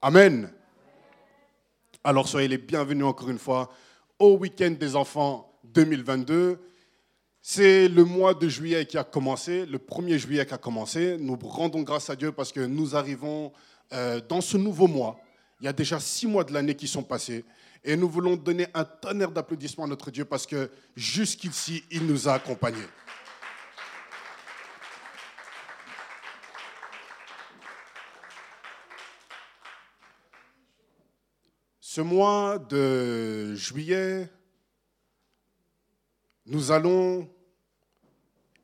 [0.00, 0.48] Amen.
[2.04, 3.68] Alors soyez les bienvenus encore une fois
[4.20, 6.60] au week-end des enfants 2022.
[7.42, 11.16] C'est le mois de juillet qui a commencé, le 1er juillet qui a commencé.
[11.18, 13.52] Nous rendons grâce à Dieu parce que nous arrivons
[13.92, 15.18] euh, dans ce nouveau mois.
[15.60, 17.44] Il y a déjà six mois de l'année qui sont passés.
[17.82, 22.28] Et nous voulons donner un tonnerre d'applaudissements à notre Dieu parce que jusqu'ici, il nous
[22.28, 22.86] a accompagnés.
[31.98, 34.30] Ce mois de juillet,
[36.46, 37.28] nous allons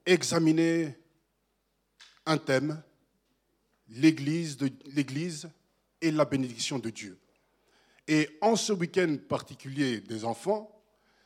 [0.06, 0.96] examiner
[2.26, 2.80] un thème,
[3.88, 4.56] l'Église,
[6.00, 7.18] et la bénédiction de Dieu.
[8.06, 10.70] Et en ce week-end particulier des enfants,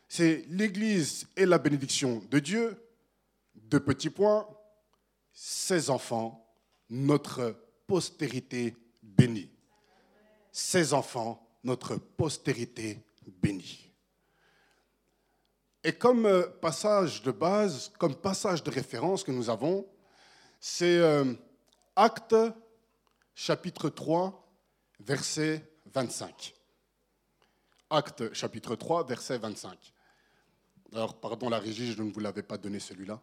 [0.09, 2.82] c'est l'Église et la bénédiction de Dieu,
[3.54, 4.48] deux petits points,
[5.30, 6.42] ses enfants,
[6.88, 7.54] notre
[7.86, 9.50] postérité bénie.
[10.50, 13.93] Ses enfants, notre postérité bénie.
[15.84, 19.87] Et comme euh, passage de base, comme passage de référence que nous avons,
[20.59, 21.34] c'est euh,
[21.95, 22.34] Acte
[23.34, 24.48] chapitre 3,
[25.01, 26.54] verset 25.
[27.90, 29.78] Acte chapitre 3, verset 25.
[30.93, 33.21] Alors, pardon la régie, je ne vous l'avais pas donné celui-là.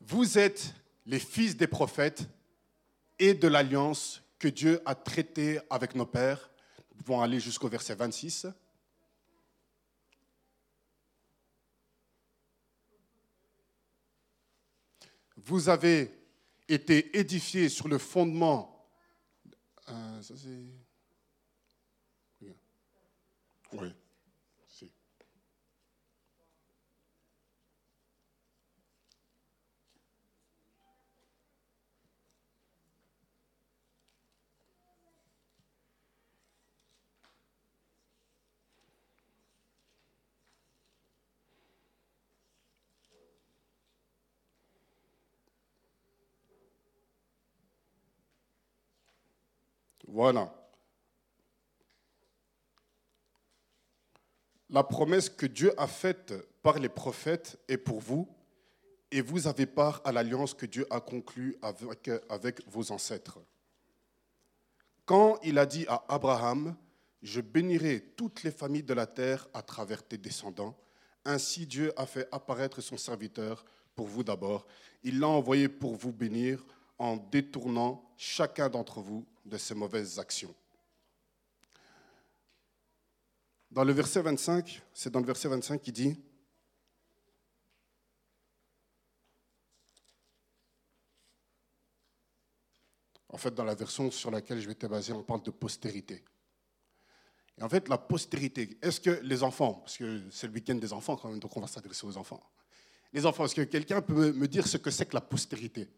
[0.00, 0.74] Vous êtes
[1.06, 2.28] les fils des prophètes
[3.18, 6.50] et de l'alliance que Dieu a traitée avec nos pères.
[6.94, 8.46] Nous pouvons aller jusqu'au verset 26.
[15.36, 16.12] Vous avez
[16.68, 18.78] été édifiés sur le fondement
[19.90, 20.48] euh, ça c'est.
[23.72, 23.92] Oui.
[50.08, 50.54] Voilà.
[54.70, 58.28] La promesse que Dieu a faite par les prophètes est pour vous,
[59.10, 63.38] et vous avez part à l'alliance que Dieu a conclue avec, avec vos ancêtres.
[65.04, 66.76] Quand il a dit à Abraham,
[67.22, 70.76] je bénirai toutes les familles de la terre à travers tes descendants,
[71.24, 73.64] ainsi Dieu a fait apparaître son serviteur
[73.94, 74.66] pour vous d'abord.
[75.02, 76.64] Il l'a envoyé pour vous bénir
[76.98, 80.54] en détournant chacun d'entre vous de ses mauvaises actions.
[83.70, 86.16] Dans le verset 25, c'est dans le verset 25 qui dit
[93.30, 96.24] En fait, dans la version sur laquelle je te baser, on parle de postérité.
[97.58, 100.92] Et en fait, la postérité, est-ce que les enfants, parce que c'est le week-end des
[100.92, 102.42] enfants quand même, donc on va s'adresser aux enfants.
[103.12, 105.88] Les enfants, est-ce que quelqu'un peut me dire ce que c'est que la postérité?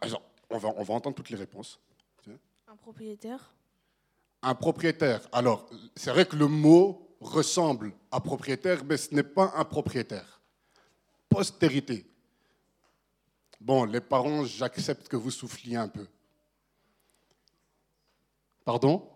[0.00, 1.80] Alors, on va, on va entendre toutes les réponses.
[2.68, 3.52] Un propriétaire?
[4.42, 5.20] Un propriétaire.
[5.30, 10.40] Alors, c'est vrai que le mot ressemble à propriétaire, mais ce n'est pas un propriétaire.
[11.28, 12.06] Postérité.
[13.60, 16.06] Bon, les parents, j'accepte que vous souffliez un peu.
[18.64, 19.08] Pardon?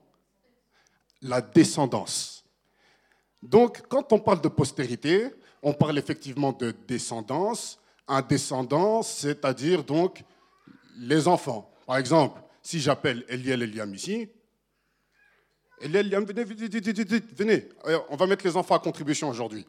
[1.23, 2.45] La descendance.
[3.43, 5.31] Donc, quand on parle de postérité,
[5.63, 7.81] on parle effectivement de descendance.
[8.07, 10.23] Un descendant, c'est-à-dire donc
[10.97, 11.71] les enfants.
[11.87, 14.29] Par exemple, si j'appelle Eliel Eliam ici,
[15.81, 17.69] Eliel Eliam, venez, venez, venez,
[18.09, 19.67] on va mettre les enfants à contribution aujourd'hui.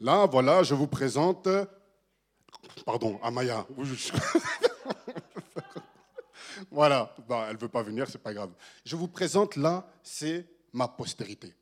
[0.00, 1.48] Là, voilà, je vous présente,
[2.84, 3.66] pardon, Amaya.
[6.70, 8.50] voilà, bah, elle ne veut pas venir, c'est pas grave.
[8.84, 11.54] Je vous présente là, c'est ma postérité.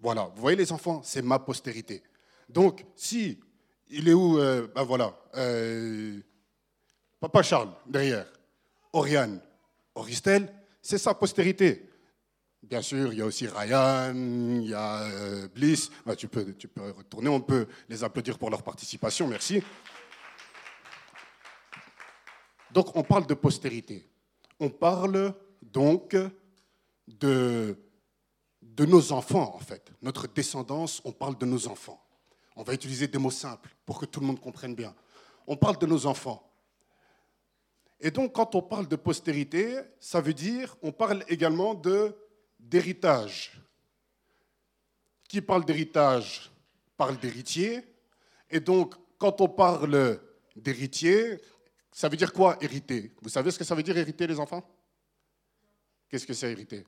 [0.00, 2.02] Voilà, vous voyez les enfants, c'est ma postérité.
[2.48, 3.40] Donc, si
[3.88, 5.18] il est où Ben voilà.
[5.36, 6.20] Euh,
[7.20, 8.26] Papa Charles, derrière.
[8.92, 9.40] Oriane,
[9.94, 10.52] Auristel,
[10.82, 11.90] c'est sa postérité.
[12.62, 15.90] Bien sûr, il y a aussi Ryan, il y a euh, Bliss.
[16.04, 19.62] Bah, tu, peux, tu peux retourner, on peut les applaudir pour leur participation, merci.
[22.70, 24.08] Donc, on parle de postérité.
[24.58, 25.32] On parle
[25.62, 26.16] donc
[27.06, 27.78] de,
[28.60, 29.92] de nos enfants, en fait.
[30.02, 32.02] Notre descendance, on parle de nos enfants.
[32.56, 34.94] On va utiliser des mots simples pour que tout le monde comprenne bien.
[35.46, 36.42] On parle de nos enfants.
[38.00, 42.14] Et donc, quand on parle de postérité, ça veut dire, on parle également de,
[42.60, 43.52] d'héritage.
[45.28, 46.52] Qui parle d'héritage
[46.96, 47.82] parle d'héritier.
[48.50, 50.20] Et donc, quand on parle
[50.54, 51.40] d'héritier,
[51.90, 53.12] ça veut dire quoi hériter?
[53.22, 54.66] Vous savez ce que ça veut dire hériter les enfants?
[56.08, 56.84] Qu'est-ce que c'est hériter?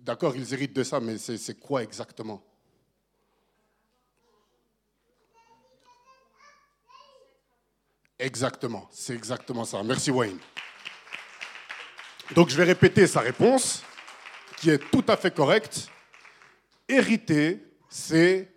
[0.00, 2.44] D'accord, ils héritent de ça, mais c'est quoi exactement?
[8.18, 9.82] Exactement, c'est exactement ça.
[9.82, 10.38] Merci Wayne.
[12.34, 13.82] Donc je vais répéter sa réponse,
[14.56, 15.88] qui est tout à fait correcte.
[16.88, 18.52] Hériter, c'est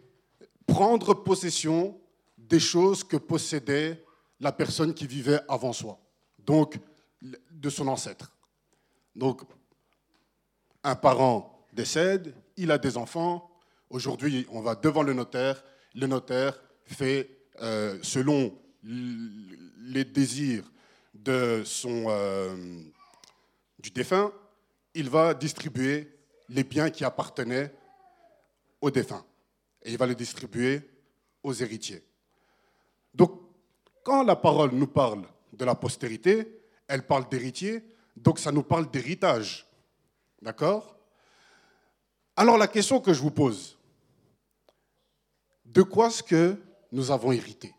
[0.66, 2.00] prendre possession
[2.38, 4.04] des choses que possédait
[4.40, 6.00] la personne qui vivait avant soi,
[6.40, 6.80] donc
[7.22, 8.32] de son ancêtre.
[9.16, 9.42] Donc,
[10.84, 13.52] un parent décède, il a des enfants,
[13.90, 17.30] aujourd'hui on va devant le notaire, le notaire fait,
[17.62, 20.72] euh, selon les désirs
[21.28, 22.84] euh,
[23.80, 24.32] du défunt,
[24.94, 26.18] il va distribuer
[26.50, 27.74] les biens qui appartenaient
[28.80, 29.26] au défunt.
[29.84, 30.82] Et il va les distribuer
[31.44, 32.04] aux héritiers.
[33.14, 33.40] Donc,
[34.04, 37.84] quand la parole nous parle de la postérité, elle parle d'héritier,
[38.16, 39.68] donc ça nous parle d'héritage.
[40.42, 40.98] D'accord?
[42.36, 43.78] Alors la question que je vous pose,
[45.66, 46.58] de quoi est-ce que
[46.92, 47.74] nous avons hérité?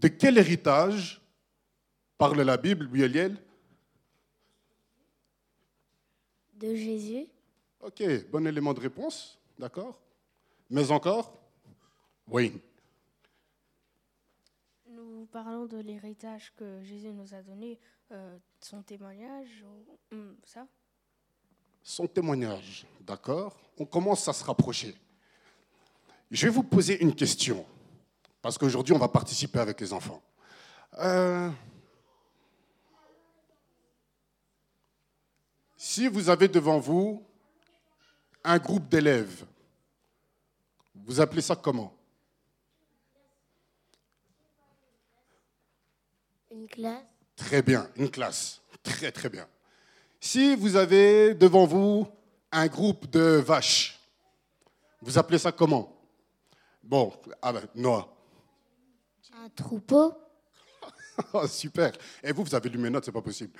[0.00, 1.22] De quel héritage
[2.18, 3.42] parle la Bible, Bieliel
[6.54, 7.26] De Jésus.
[7.80, 9.98] Ok, bon élément de réponse, d'accord
[10.68, 11.32] Mais encore
[12.28, 12.60] Oui.
[14.90, 17.78] Nous parlons de l'héritage que Jésus nous a donné,
[18.12, 19.64] euh, son témoignage,
[20.12, 20.66] hum, ça
[21.82, 24.94] Son témoignage, d'accord On commence à se rapprocher.
[26.30, 27.64] Je vais vous poser une question.
[28.46, 30.22] Parce qu'aujourd'hui, on va participer avec les enfants.
[30.98, 31.50] Euh,
[35.76, 37.26] si vous avez devant vous
[38.44, 39.44] un groupe d'élèves,
[40.94, 41.92] vous appelez ça comment?
[46.52, 47.02] Une classe.
[47.34, 48.60] Très bien, une classe.
[48.80, 49.48] Très très bien.
[50.20, 52.06] Si vous avez devant vous
[52.52, 53.98] un groupe de vaches,
[55.02, 55.92] vous appelez ça comment?
[56.80, 57.12] Bon,
[57.42, 58.15] ah ben, Noah.
[59.54, 60.14] Troupeau.
[61.32, 61.92] Oh, super.
[62.22, 63.58] Et vous, vous avez lu mes notes, c'est pas possible.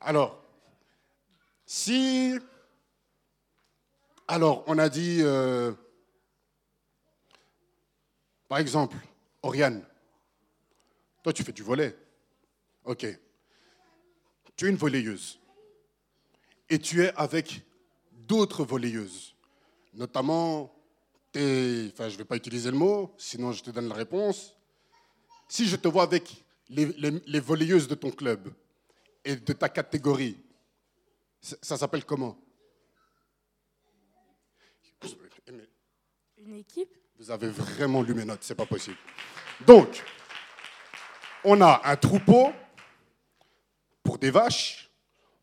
[0.00, 0.42] Alors,
[1.64, 2.36] si.
[4.26, 5.18] Alors, on a dit.
[5.20, 5.72] Euh,
[8.48, 8.96] par exemple,
[9.42, 9.84] Oriane,
[11.22, 11.96] toi, tu fais du volet.
[12.84, 13.06] Ok.
[14.56, 15.38] Tu es une volleyeuse.
[16.68, 17.62] Et tu es avec
[18.12, 19.36] d'autres volleyeuses.
[19.94, 20.74] Notamment,
[21.34, 24.56] enfin, je ne vais pas utiliser le mot, sinon je te donne la réponse
[25.50, 28.52] si je te vois avec les, volleyeuses de ton club
[29.24, 30.38] et de ta catégorie,
[31.42, 32.38] ça, s'appelle comment?
[36.38, 36.96] Une équipe?
[37.18, 38.96] Vous avez vraiment lu mes notes, c'est pas possible.
[39.66, 40.02] Donc,
[41.44, 42.52] on a un troupeau
[44.02, 44.88] pour des vaches,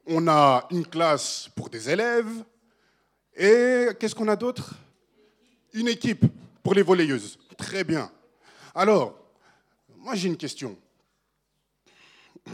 [0.05, 2.45] on a une classe pour des élèves,
[3.35, 4.73] et qu'est-ce qu'on a d'autre?
[5.73, 6.25] Une équipe
[6.63, 7.37] pour les volleyeuses.
[7.57, 8.09] Très bien.
[8.73, 9.26] Alors,
[10.07, 10.77] moi, j'ai une question.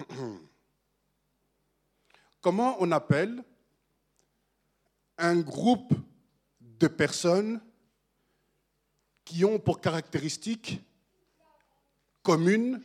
[2.42, 3.44] Comment on appelle
[5.20, 5.94] un groupe
[6.60, 7.62] de personnes
[9.24, 10.82] qui ont pour caractéristique
[12.24, 12.82] commune,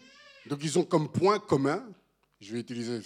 [0.51, 1.83] donc ils ont comme point commun,
[2.39, 3.01] je vais utiliser,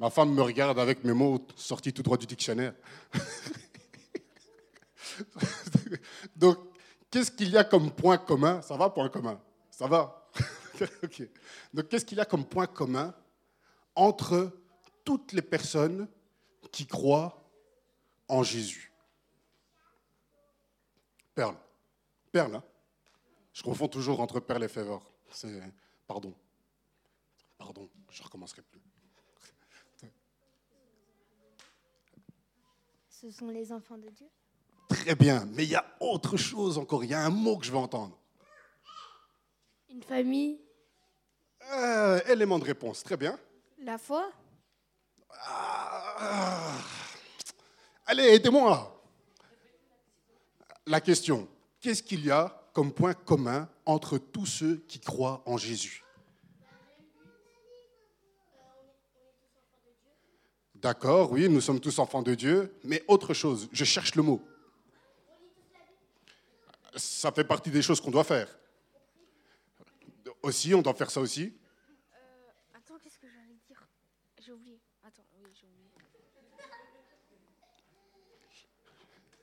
[0.00, 2.74] ma femme me regarde avec mes mots sortis tout droit du dictionnaire.
[6.34, 6.58] donc,
[7.08, 8.60] qu'est-ce qu'il y a comme point commun?
[8.62, 9.40] Ça va, point commun?
[9.70, 10.17] Ça va
[11.74, 13.14] Donc, qu'est-ce qu'il y a comme point commun
[13.94, 14.52] entre
[15.04, 16.08] toutes les personnes
[16.70, 17.42] qui croient
[18.28, 18.92] en Jésus?
[21.34, 21.56] Perle.
[22.32, 22.64] Perle, hein
[23.52, 24.68] Je confonds toujours entre perle et.
[25.30, 25.62] C'est...
[26.06, 26.34] Pardon.
[27.58, 28.80] Pardon, je ne recommencerai plus.
[33.08, 34.28] Ce sont les enfants de Dieu?
[34.88, 37.66] Très bien, mais il y a autre chose encore, il y a un mot que
[37.66, 38.16] je vais entendre.
[39.90, 40.60] Une famille?
[41.72, 43.38] Euh, élément de réponse, très bien.
[43.80, 44.30] La foi?
[45.30, 46.72] Ah,
[48.06, 48.94] Allez, aidez-moi.
[50.86, 51.46] La question,
[51.80, 56.02] qu'est-ce qu'il y a comme point commun entre tous ceux qui croient en Jésus?
[60.74, 64.40] D'accord, oui, nous sommes tous enfants de Dieu, mais autre chose, je cherche le mot.
[66.96, 68.48] Ça fait partie des choses qu'on doit faire.
[70.42, 71.52] Aussi, on doit faire ça aussi.
[72.12, 73.86] Euh, attends, qu'est-ce que j'allais dire?
[74.40, 74.80] J'ai oublié.
[75.02, 75.90] Attends, oui, j'ai oublié.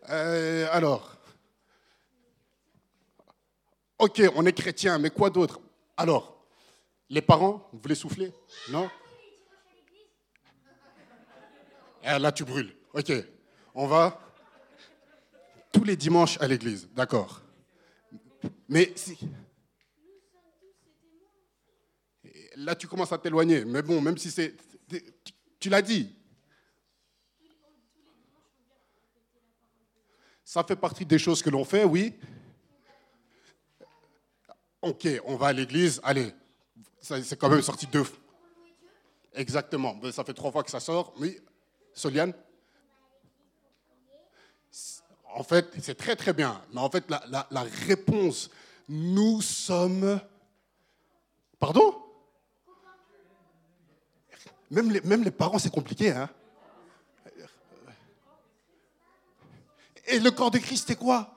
[0.09, 1.17] Euh, alors,
[3.97, 5.59] ok, on est chrétien, mais quoi d'autre?
[5.97, 6.45] Alors,
[7.09, 8.31] les parents, vous voulez souffler?
[8.69, 8.89] Non?
[12.03, 12.75] Ah, Là, tu brûles.
[12.93, 13.11] Ok,
[13.73, 14.21] on va
[15.71, 17.41] tous les dimanches à l'église, d'accord.
[18.69, 19.17] Mais si...
[22.57, 24.55] Là, tu commences à t'éloigner, mais bon, même si c'est...
[25.59, 26.15] Tu l'as dit,
[30.45, 32.13] Ça fait partie des choses que l'on fait, oui.
[34.81, 36.31] Ok, on va à l'église, allez,
[37.01, 38.19] c'est quand même sorti deux fois.
[39.33, 41.13] Exactement, ça fait trois fois que ça sort.
[41.17, 41.41] Oui,
[41.93, 42.31] Soliane?
[45.33, 46.61] En fait, c'est très très bien.
[46.71, 48.51] Mais en fait, la, la réponse,
[48.87, 50.21] nous sommes...
[51.59, 52.04] Pardon?
[54.71, 56.11] Même les, parents, c'est compliqué.
[56.11, 56.29] Hein
[60.07, 61.31] Et le corps de Christ, c'est quoi?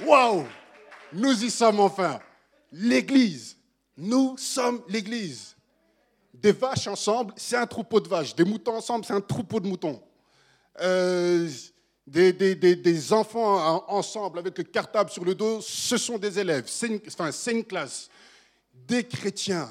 [0.00, 0.46] Waouh
[1.12, 2.20] Nous y sommes enfin.
[2.72, 3.56] L'Église.
[3.96, 5.56] Nous sommes l'Église.
[6.32, 8.34] Des vaches ensemble, c'est un troupeau de vaches.
[8.34, 10.00] Des moutons ensemble, c'est un troupeau de moutons.
[10.80, 11.50] Euh,
[12.10, 17.00] des, enfants ensemble avec le cartable sur le dos, ce sont des élèves, c'est une,
[17.06, 18.08] enfin, une classe.
[18.74, 19.70] Des chrétiens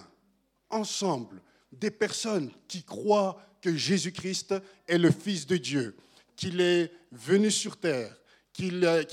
[0.70, 1.42] ensemble,
[1.72, 4.56] des personnes qui croient que Jésus-Christ
[4.88, 5.98] est le Fils de Dieu,
[6.36, 8.16] qu'il est venu sur terre,
[8.54, 9.04] qu'il a,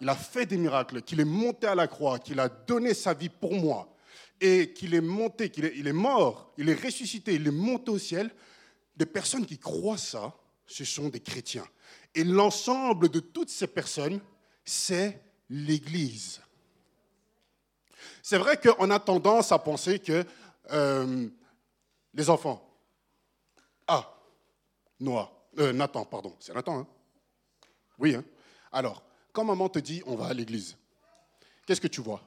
[0.00, 3.14] il a fait des miracles, qu'il est monté à la croix, qu'il a donné sa
[3.14, 3.92] vie pour moi,
[4.40, 7.98] et qu'il est monté, qu'il est, est mort, il est ressuscité, il est monté au
[7.98, 8.30] ciel.
[8.96, 10.32] Des personnes qui croient ça,
[10.66, 11.66] ce sont des chrétiens.
[12.14, 14.20] Et l'ensemble de toutes ces personnes,
[14.64, 16.40] c'est l'Église.
[18.22, 20.24] C'est vrai qu'on a tendance à penser que
[20.70, 21.28] euh,
[22.14, 22.62] les enfants,
[23.86, 24.14] ah,
[25.00, 26.86] Noah, euh, Nathan, pardon, c'est Nathan, hein.
[27.98, 28.24] Oui, hein.
[28.70, 30.76] Alors, quand maman te dit on va à l'église,
[31.66, 32.22] qu'est-ce que tu vois?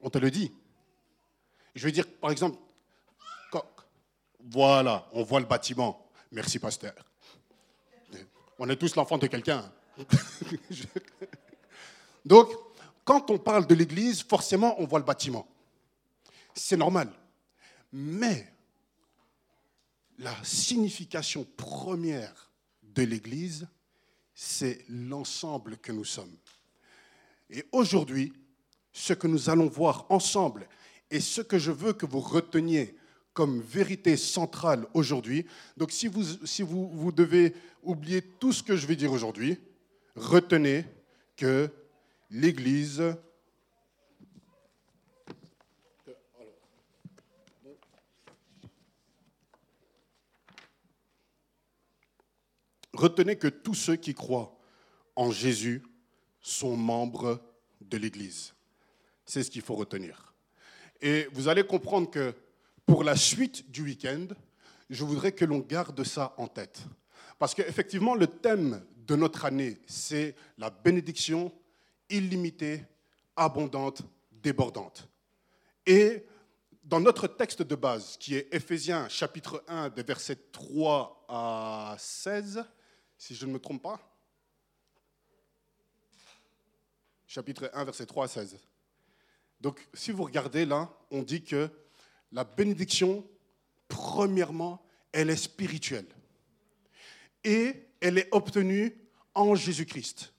[0.00, 0.52] On te le dit.
[1.74, 2.58] Je veux dire, par exemple,
[4.40, 6.10] voilà, on voit le bâtiment.
[6.32, 6.94] Merci, pasteur.
[8.58, 9.70] On est tous l'enfant de quelqu'un.
[12.24, 12.50] Donc,
[13.04, 15.46] quand on parle de l'Église, forcément, on voit le bâtiment.
[16.54, 17.10] C'est normal.
[17.92, 18.52] Mais
[20.18, 22.50] la signification première
[22.82, 23.66] de l'Église,
[24.34, 26.36] c'est l'ensemble que nous sommes.
[27.50, 28.32] Et aujourd'hui,
[28.92, 30.68] ce que nous allons voir ensemble
[31.10, 32.97] et ce que je veux que vous reteniez
[33.38, 35.46] comme vérité centrale aujourd'hui.
[35.76, 37.54] Donc si, vous, si vous, vous devez
[37.84, 39.60] oublier tout ce que je vais dire aujourd'hui,
[40.16, 40.84] retenez
[41.36, 41.70] que
[42.32, 43.00] l'Église
[52.92, 54.58] Retenez que tous ceux qui croient
[55.14, 55.84] en Jésus
[56.40, 57.40] sont membres
[57.80, 58.54] de l'Église.
[59.24, 60.34] C'est ce qu'il faut retenir.
[61.00, 62.34] Et vous allez comprendre que
[62.88, 64.28] pour la suite du week-end,
[64.88, 66.80] je voudrais que l'on garde ça en tête.
[67.38, 71.52] Parce qu'effectivement, le thème de notre année, c'est la bénédiction
[72.08, 72.82] illimitée,
[73.36, 74.00] abondante,
[74.32, 75.06] débordante.
[75.84, 76.24] Et
[76.82, 82.64] dans notre texte de base, qui est Éphésiens chapitre 1, des versets 3 à 16,
[83.18, 84.00] si je ne me trompe pas,
[87.26, 88.58] chapitre 1, verset 3 à 16.
[89.60, 91.70] Donc, si vous regardez là, on dit que
[92.32, 93.24] la bénédiction,
[93.88, 96.06] premièrement, elle est spirituelle.
[97.44, 98.94] Et elle est obtenue
[99.34, 100.32] en Jésus-Christ.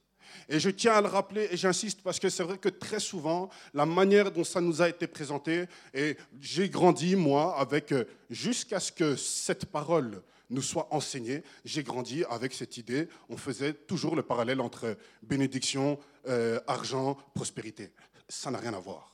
[0.51, 3.49] Et je tiens à le rappeler et j'insiste parce que c'est vrai que très souvent,
[3.73, 8.79] la manière dont ça nous a été présenté, et j'ai grandi, moi, avec, euh, jusqu'à
[8.79, 14.15] ce que cette parole nous soit enseignée, j'ai grandi avec cette idée, on faisait toujours
[14.15, 17.91] le parallèle entre bénédiction, euh, argent, prospérité.
[18.27, 19.08] Ça n'a rien à voir.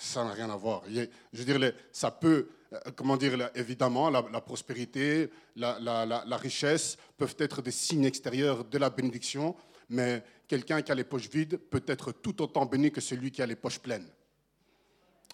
[0.00, 0.82] Ça n'a rien à voir.
[0.88, 7.34] Je veux dire, ça peut, euh, comment dire, évidemment, la, prospérité, la, la, richesse peuvent
[7.40, 9.56] être des signes extérieurs de la bénédiction,
[9.90, 13.42] mais quelqu'un qui a les poches vides peut être tout autant béni que celui qui
[13.42, 14.08] a les poches pleines.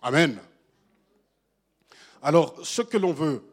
[0.00, 0.38] Amen.
[2.22, 3.44] Alors, ce que l'on veut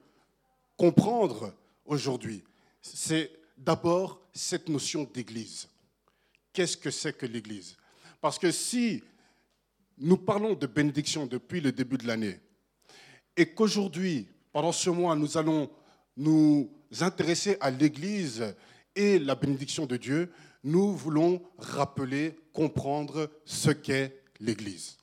[0.77, 1.53] comprendre
[1.85, 2.41] aujourd'hui,
[2.81, 5.67] c'est d'abord cette notion d'Église.
[6.53, 7.75] Qu'est-ce que c'est que l'Église?
[8.21, 9.03] Parce que si
[9.97, 12.39] nous parlons de bénédiction depuis le début de l'année
[13.37, 15.69] et qu'aujourd'hui, pendant ce mois, nous allons
[16.17, 16.69] nous
[16.99, 18.53] intéresser à l'Église
[18.95, 20.31] et la bénédiction de Dieu,
[20.63, 24.97] nous voulons rappeler, comprendre ce qu'est l'Église.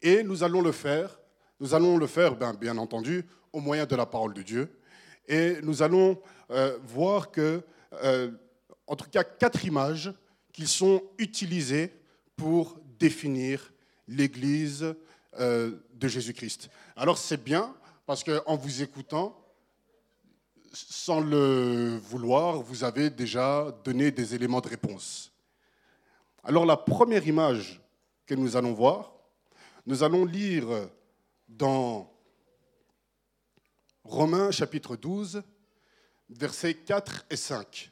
[0.00, 1.20] Et nous allons le faire,
[1.60, 4.78] nous allons le faire, ben, bien, entendu, au moyen de la parole de Dieu.
[5.28, 7.62] Et nous allons euh, voir que,
[8.02, 8.30] euh,
[8.86, 10.12] en tout cas, quatre images
[10.52, 11.92] qui sont utilisées
[12.36, 13.71] pour définir
[14.08, 14.94] l'Église
[15.38, 16.68] euh, de Jésus-Christ.
[16.96, 17.74] Alors c'est bien,
[18.06, 19.38] parce qu'en vous écoutant,
[20.72, 25.32] sans le vouloir, vous avez déjà donné des éléments de réponse.
[26.44, 27.80] Alors la première image
[28.26, 29.12] que nous allons voir,
[29.86, 30.66] nous allons lire
[31.48, 32.12] dans
[34.04, 35.42] Romains chapitre 12,
[36.30, 37.90] versets 4 et 5.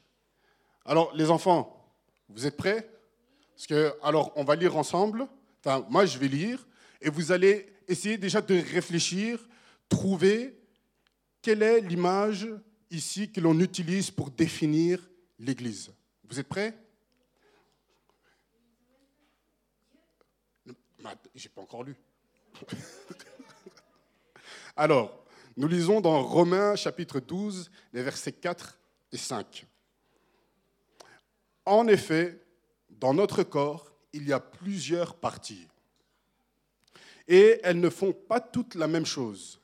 [0.85, 1.93] Alors les enfants,
[2.29, 2.89] vous êtes prêts?
[3.55, 5.27] Parce que alors on va lire ensemble.
[5.63, 6.65] Enfin, moi je vais lire
[7.01, 9.39] et vous allez essayer déjà de réfléchir,
[9.89, 10.57] trouver
[11.41, 12.47] quelle est l'image
[12.89, 15.91] ici que l'on utilise pour définir l'Église.
[16.23, 16.77] Vous êtes prêts?
[21.35, 21.95] J'ai pas encore lu.
[24.75, 25.25] Alors,
[25.57, 28.79] nous lisons dans Romains chapitre 12, les versets 4
[29.11, 29.65] et 5.
[31.65, 32.39] En effet,
[32.89, 35.67] dans notre corps, il y a plusieurs parties.
[37.27, 39.59] Et elles ne font pas toutes la même chose.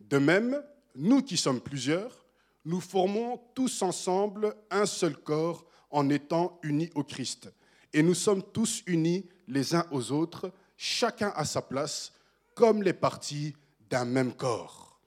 [0.00, 0.62] De même,
[0.94, 2.24] nous qui sommes plusieurs,
[2.64, 7.52] nous formons tous ensemble un seul corps en étant unis au Christ.
[7.92, 12.12] Et nous sommes tous unis les uns aux autres, chacun à sa place,
[12.54, 13.54] comme les parties
[13.88, 15.00] d'un même corps.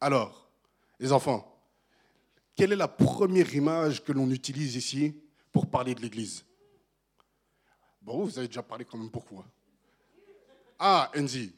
[0.00, 0.50] Alors,
[1.00, 1.50] les enfants,
[2.54, 5.14] quelle est la première image que l'on utilise ici
[5.50, 6.44] pour parler de l'Église?
[8.04, 9.46] Bon, vous avez déjà parlé quand même pourquoi?
[10.78, 11.54] Ah, Enzi,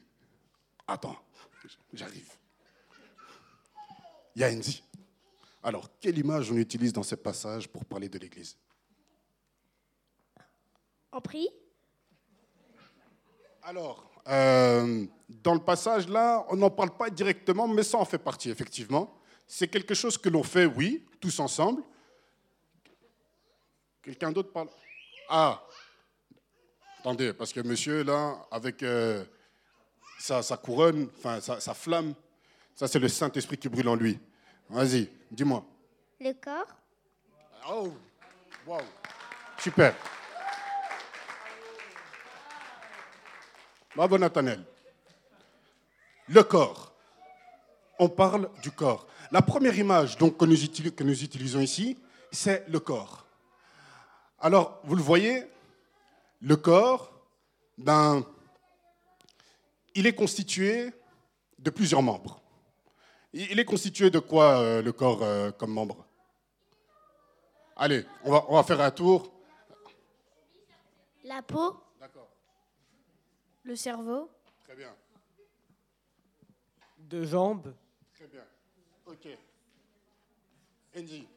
[0.87, 1.17] attends,
[1.93, 2.31] j'arrive.
[4.37, 4.85] Il y a Enzi.
[5.61, 8.57] Alors, quelle image on utilise dans ce passage pour parler de l'Église?
[11.11, 11.49] On prie
[13.64, 18.18] Alors, euh, dans le passage là, on n'en parle pas directement, mais ça en fait
[18.18, 19.18] partie, effectivement.
[19.49, 21.83] C'est quelque chose que l'on fait, oui, tous ensemble.
[24.01, 24.68] Quelqu'un d'autre parle?
[25.29, 25.66] Ah
[27.07, 29.23] Attendez, parce que monsieur, là, avec euh,
[30.19, 32.14] sa, couronne, enfin, sa flamme,
[32.75, 34.19] ça, c'est le Saint-Esprit qui brûle en lui.
[34.69, 35.64] Vas-y, dis-moi.
[36.19, 36.66] Le corps?
[37.71, 37.92] Oh,
[38.66, 38.81] wow.
[39.57, 39.95] Super.
[43.95, 44.64] Bravo, Nathanaël.
[46.29, 46.92] Le corps.
[48.01, 49.07] On parle du corps.
[49.31, 51.97] La première image donc, que nous utilisons ici,
[52.33, 53.25] c'est le corps.
[54.40, 55.45] Alors, vous le voyez,
[56.40, 57.12] le corps,
[57.79, 58.25] ben,
[59.94, 60.92] il est constitué
[61.59, 62.40] de plusieurs membres.
[63.33, 66.07] Il est constitué de quoi euh, le corps euh, comme membre?
[67.77, 69.31] Allez, on va, on va faire un tour.
[71.25, 71.77] La peau.
[72.01, 72.29] D'accord.
[73.64, 74.31] Le cerveau.
[74.64, 74.94] Très bien.
[76.99, 77.75] Deux jambes.
[78.14, 78.44] Très bien.
[79.05, 79.29] Ok.
[80.96, 81.29] Andy.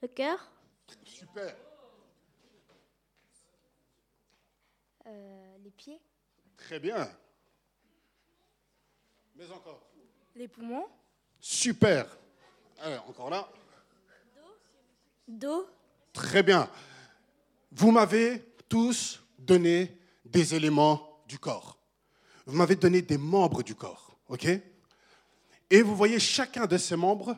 [0.00, 0.50] Le cœur.
[1.04, 1.54] Super.
[5.06, 6.00] Euh, les pieds.
[6.56, 7.10] Très bien.
[9.36, 9.82] Mais encore.
[10.34, 10.86] Les poumons.
[11.40, 12.06] Super.
[13.08, 13.48] encore là.
[15.28, 15.68] Dos.
[16.12, 16.70] Très bien.
[17.72, 21.78] Vous m'avez tous donné des éléments du corps.
[22.46, 24.16] Vous m'avez donné des membres du corps.
[24.28, 24.46] OK?
[25.70, 27.36] Et vous voyez, chacun de ces membres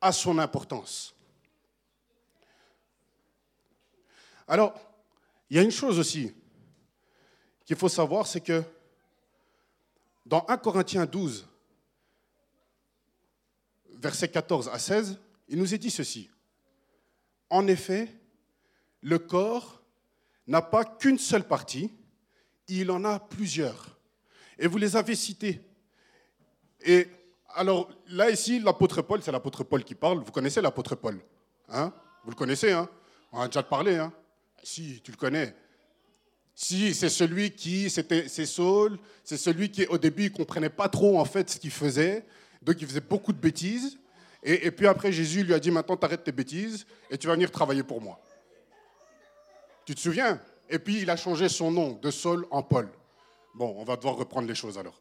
[0.00, 1.14] a son importance.
[4.46, 4.74] Alors,
[5.50, 6.34] il y a une chose aussi
[7.64, 8.62] qu'il faut savoir, c'est que
[10.26, 11.46] dans 1 Corinthiens 12,
[13.96, 16.30] versets 14 à 16, il nous est dit ceci.
[17.50, 18.08] En effet,
[19.00, 19.82] le corps
[20.46, 21.90] n'a pas qu'une seule partie,
[22.68, 23.98] il en a plusieurs.
[24.58, 25.60] Et vous les avez cités.
[26.80, 27.08] Et
[27.54, 30.18] alors là, ici, l'apôtre Paul, c'est l'apôtre Paul qui parle.
[30.18, 31.20] Vous connaissez l'apôtre Paul
[31.68, 31.92] hein?
[32.24, 32.88] Vous le connaissez, hein?
[33.32, 34.12] On a déjà parlé, hein?
[34.62, 35.54] Si, tu le connais.
[36.54, 41.18] Si, c'est celui qui, c'était, c'est Saul, c'est celui qui, au début, comprenait pas trop,
[41.18, 42.24] en fait, ce qu'il faisait.
[42.62, 43.98] Donc, il faisait beaucoup de bêtises.
[44.42, 47.50] Et, puis après, Jésus lui a dit, maintenant, t'arrêtes tes bêtises et tu vas venir
[47.50, 48.20] travailler pour moi.
[49.86, 50.38] Tu te souviens?
[50.68, 52.88] Et puis, il a changé son nom de Saul en Paul.
[53.54, 55.00] Bon, on va devoir reprendre les choses alors.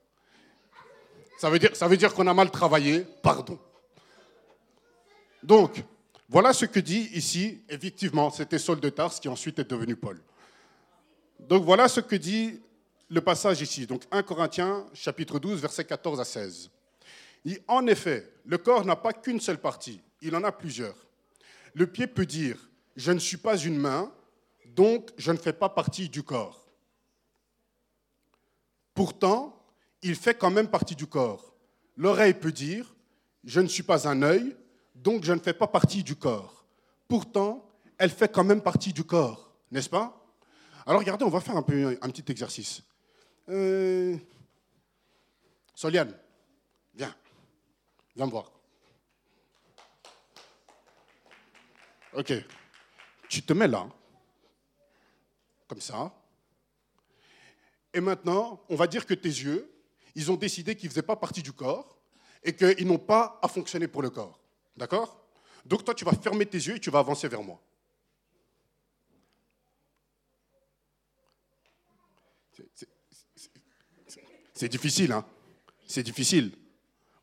[1.39, 3.59] Ça veut dire, ça veut dire qu'on a mal travaillé, pardon.
[5.41, 5.83] Donc,
[6.29, 10.21] voilà ce que dit ici, effectivement, c'était Saul de Tarse qui ensuite est devenu Paul.
[11.47, 12.61] Donc voilà ce que dit
[13.09, 16.69] le passage ici, donc 1 Corinthiens chapitre 12 versets 14 à 16.
[17.67, 20.95] En effet, le corps n'a pas qu'une seule partie, il en a plusieurs.
[21.73, 24.11] Le pied peut dire, je ne suis pas une main,
[24.67, 26.65] donc je ne fais pas partie du corps.
[28.93, 29.59] Pourtant,
[30.01, 31.53] il fait quand même partie du corps.
[31.97, 32.95] L'oreille peut dire,
[33.43, 34.55] je ne suis pas un œil,
[34.95, 36.65] donc je ne fais pas partie du corps.
[37.07, 40.22] Pourtant, elle fait quand même partie du corps, n'est-ce pas?
[40.85, 42.83] Alors regardez, on va faire un, petit exercice.
[43.49, 44.17] Euh...
[45.73, 46.15] Soliane,
[46.93, 47.15] viens,
[48.15, 48.51] viens me voir.
[52.13, 52.31] Ok,
[53.27, 53.87] tu te mets là,
[55.67, 56.13] comme ça.
[57.93, 59.71] Et maintenant, on va dire que tes yeux,
[60.15, 61.97] ils ont décidé qu'ils ne faisaient pas partie du corps
[62.43, 64.39] et qu'ils n'ont pas à fonctionner pour le corps.
[64.77, 65.25] D'accord?
[65.65, 67.59] Donc toi, tu vas fermer tes yeux et tu vas avancer vers moi.
[74.53, 75.25] C'est difficile, hein
[75.87, 76.51] C'est difficile.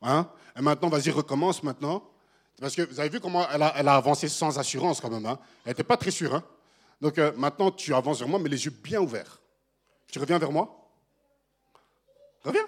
[0.01, 2.03] Hein et maintenant, vas-y, recommence maintenant.
[2.59, 5.25] Parce que vous avez vu comment elle a, avancé sans assurance quand même.
[5.25, 6.35] Hein elle n'était pas très sûre.
[6.35, 6.43] Hein
[6.99, 9.41] Donc euh, maintenant, tu avances vers moi, mais les yeux bien ouverts.
[10.11, 10.91] Tu reviens vers moi?
[12.43, 12.67] Reviens.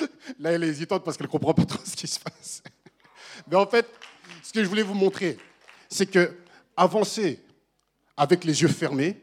[0.38, 2.62] Là, elle est hésitante parce qu'elle ne comprend pas trop ce qui se passe.
[3.46, 3.88] Mais en fait,
[4.42, 5.38] ce que je voulais vous montrer,
[5.88, 6.36] c'est que
[6.76, 7.42] avancer
[8.16, 9.21] avec les yeux fermés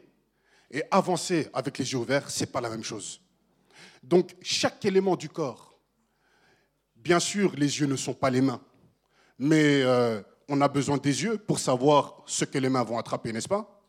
[0.70, 3.20] et avancer avec les yeux ouverts, ce n'est pas la même chose.
[4.02, 5.78] Donc, chaque élément du corps,
[6.96, 8.60] bien sûr, les yeux ne sont pas les mains,
[9.38, 13.32] mais euh, on a besoin des yeux pour savoir ce que les mains vont attraper,
[13.32, 13.80] n'est-ce pas?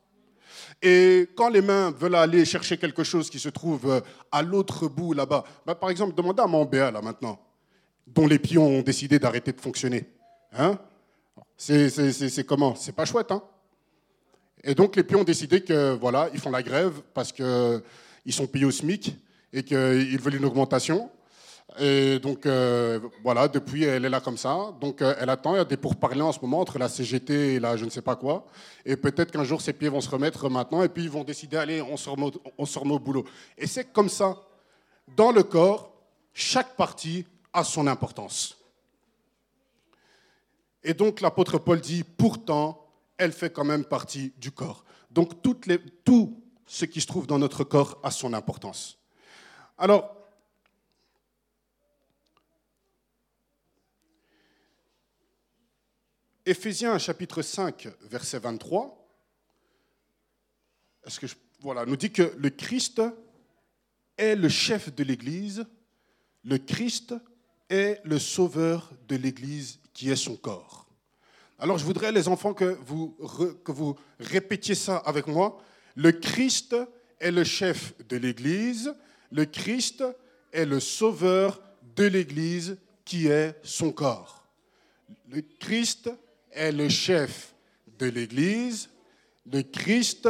[0.82, 4.88] Et quand les mains veulent aller chercher quelque chose qui se trouve euh, à l'autre
[4.88, 7.39] bout là-bas, bah, par exemple, demandez à mon BA là maintenant,
[8.08, 10.10] dont les pions ont décidé d'arrêter de fonctionner.
[10.54, 10.78] Hein?
[11.56, 12.76] C'est comment?
[12.76, 13.44] C'est pas chouette, hein?
[14.63, 18.47] Et donc les pions ont décidé que voilà, ils font la grève parce qu'ils sont
[18.47, 19.15] payés au SMIC
[19.54, 21.10] et qu'ils veulent une augmentation.
[21.80, 24.74] Et donc, euh, voilà, depuis, elle est là comme ça.
[24.82, 25.54] Donc, euh, elle attend.
[25.56, 27.89] Il y a des pourparlers en ce moment entre la CGT et la je ne
[27.89, 28.45] sais pas quoi.
[28.86, 30.84] Et peut-être qu'un jour, ses pieds vont se remettre maintenant.
[30.84, 33.24] Et puis, ils vont décider, allez, on se remet, on se remet au boulot.
[33.58, 34.36] Et c'est comme ça.
[35.15, 35.93] Dans le corps,
[36.34, 38.58] chaque partie a son importance.
[40.84, 42.86] Et donc, l'apôtre Paul dit, pourtant,
[43.22, 44.84] elle fait quand même partie du corps.
[45.12, 48.98] Donc, tout ce qui se trouve dans notre corps a son importance.
[49.78, 50.18] Alors,
[56.44, 59.08] Éphésiens chapitre 5, verset 23,
[61.06, 61.28] est-ce que
[61.60, 63.04] voilà, nous dit que le Christ
[64.18, 65.68] est le chef de l'Église,
[66.44, 67.14] le Christ
[67.70, 70.88] est le sauveur de l'Église qui est son corps.
[71.62, 73.15] Alors je voudrais, les enfants, que vous,
[73.63, 75.62] que vous répétiez ça avec moi.
[75.95, 76.76] Le Christ
[77.19, 78.95] est le chef de l'Église,
[79.32, 80.04] le Christ
[80.52, 81.62] est le sauveur
[81.95, 84.43] de l'Église qui est son corps.
[85.30, 86.10] Le Christ
[86.52, 87.54] est le chef
[88.00, 88.89] de l'Église,
[89.45, 90.28] le Christ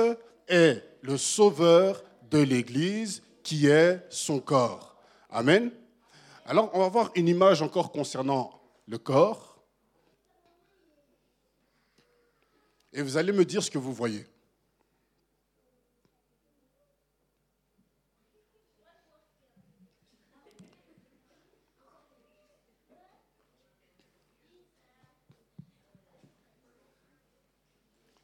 [0.49, 4.97] est le sauveur de l'Église qui est son corps.
[5.29, 5.71] Amen.
[6.45, 9.50] Alors, on va voir une image encore concernant le corps.
[12.93, 14.25] Et vous allez me dire ce que vous voyez.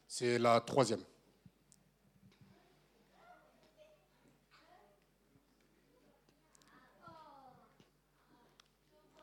[0.06, 1.04] C'est la troisième.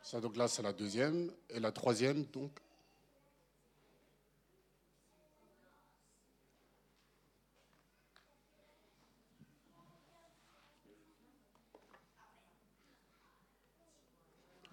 [0.02, 1.30] Ça, donc là, c'est la deuxième.
[1.50, 2.52] Et la troisième, donc.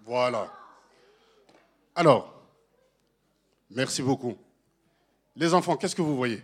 [0.04, 0.52] Voilà.
[1.94, 2.30] Alors,
[3.70, 4.36] merci beaucoup.
[5.34, 6.42] Les enfants, qu'est-ce que vous voyez?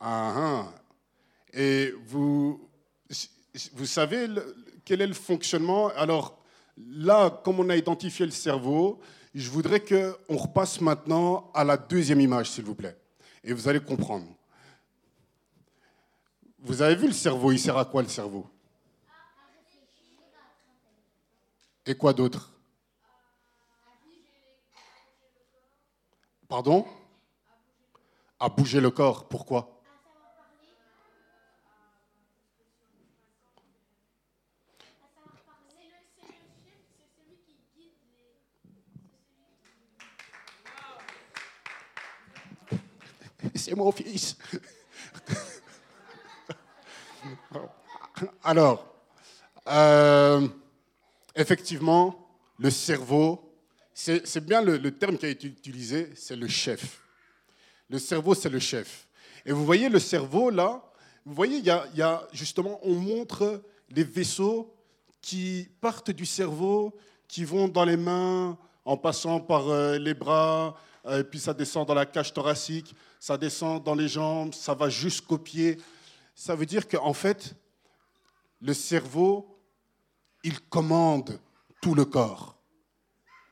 [0.00, 0.72] Ah, ah,
[1.52, 2.66] Et vous,
[3.74, 4.26] vous savez
[4.86, 5.88] quel est le fonctionnement?
[5.88, 6.42] Alors
[6.78, 9.00] là, comme on a identifié le cerveau,
[9.34, 12.96] je voudrais qu'on repasse maintenant à la deuxième image, s'il vous plaît.
[13.44, 14.26] Et vous allez comprendre.
[16.58, 18.46] Vous avez vu le cerveau, il sert à quoi le cerveau?
[21.86, 22.52] Et quoi d'autre?
[26.48, 26.86] Pardon?
[28.38, 29.28] À bouger le corps.
[29.28, 29.80] Pourquoi?
[43.54, 44.36] C'est mon fils.
[48.44, 48.86] Alors,
[49.66, 50.48] Euh,
[51.40, 53.52] effectivement, le cerveau,
[53.94, 57.00] c'est bien le, terme qui a été utilisé, c'est le chef.
[57.88, 59.08] Le cerveau, c'est le chef.
[59.44, 60.84] Et vous voyez le cerveau là,
[61.24, 64.74] vous voyez, il y a, il y a justement, on montre les vaisseaux
[65.20, 66.96] qui partent du cerveau,
[67.28, 70.76] qui vont dans les mains, en passant par euh, les bras,
[71.06, 74.74] euh, et puis ça descend dans la cage thoracique, ça descend dans les jambes, ça
[74.74, 75.78] va jusqu'aux pieds.
[76.34, 77.54] Ça veut dire qu'en fait,
[78.60, 79.49] le cerveau,
[80.44, 81.38] il commande
[81.80, 82.56] tout le corps.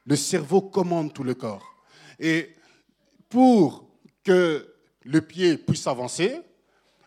[0.06, 1.74] Le cerveau commande tout le corps.
[2.18, 2.54] Et
[3.28, 3.88] pour
[4.24, 6.40] que le pied puisse avancer,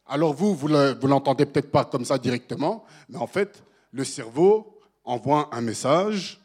[0.05, 4.79] alors vous, vous ne l'entendez peut-être pas comme ça directement, mais en fait, le cerveau
[5.03, 6.39] envoie un message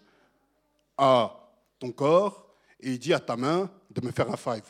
[0.96, 2.46] à ton corps
[2.81, 4.64] et il dit à ta main de me faire un five.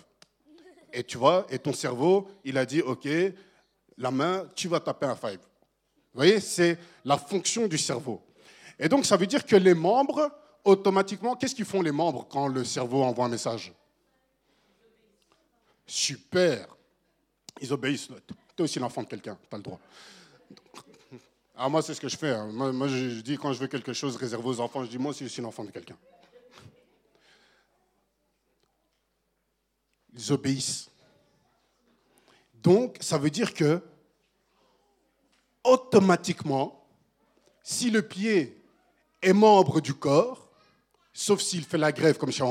[0.92, 3.08] Et tu vois, et ton cerveau, il a dit, OK,
[3.98, 5.40] la main, tu vas taper un five.
[5.40, 8.25] Vous voyez, c'est la fonction du cerveau.
[8.78, 10.30] Et donc, ça veut dire que les membres,
[10.64, 13.72] automatiquement, qu'est-ce qu'ils font les membres quand le cerveau envoie un message?
[15.86, 16.66] Super.
[17.60, 18.08] Ils obéissent.
[18.08, 19.80] Tu es aussi l'enfant de quelqu'un, tu as le droit.
[21.56, 22.32] Ah, moi, c'est ce que je fais.
[22.32, 22.48] Hein.
[22.52, 25.24] Moi, je, dis quand je veux quelque chose réservé aux enfants, je dis moi aussi,
[25.24, 25.96] je suis l'enfant de quelqu'un.
[30.12, 30.90] Ils obéissent.
[32.54, 33.80] Donc, ça veut dire que,
[35.64, 36.86] automatiquement,
[37.62, 38.62] si le pied
[39.26, 40.48] est membre du corps,
[41.12, 42.44] sauf s'il fait la grève comme chez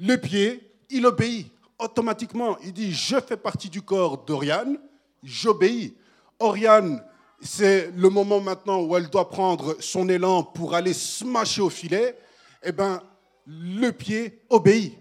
[0.00, 2.56] le pied, il obéit automatiquement.
[2.62, 4.78] Il dit, je fais partie du corps d'Oriane,
[5.24, 5.96] j'obéis.
[6.38, 7.04] Oriane,
[7.40, 12.16] c'est le moment maintenant où elle doit prendre son élan pour aller smasher au filet.
[12.62, 13.02] Eh bien,
[13.46, 14.96] le pied obéit.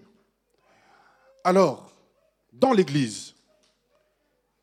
[1.43, 1.91] Alors,
[2.51, 3.35] dans l'Église,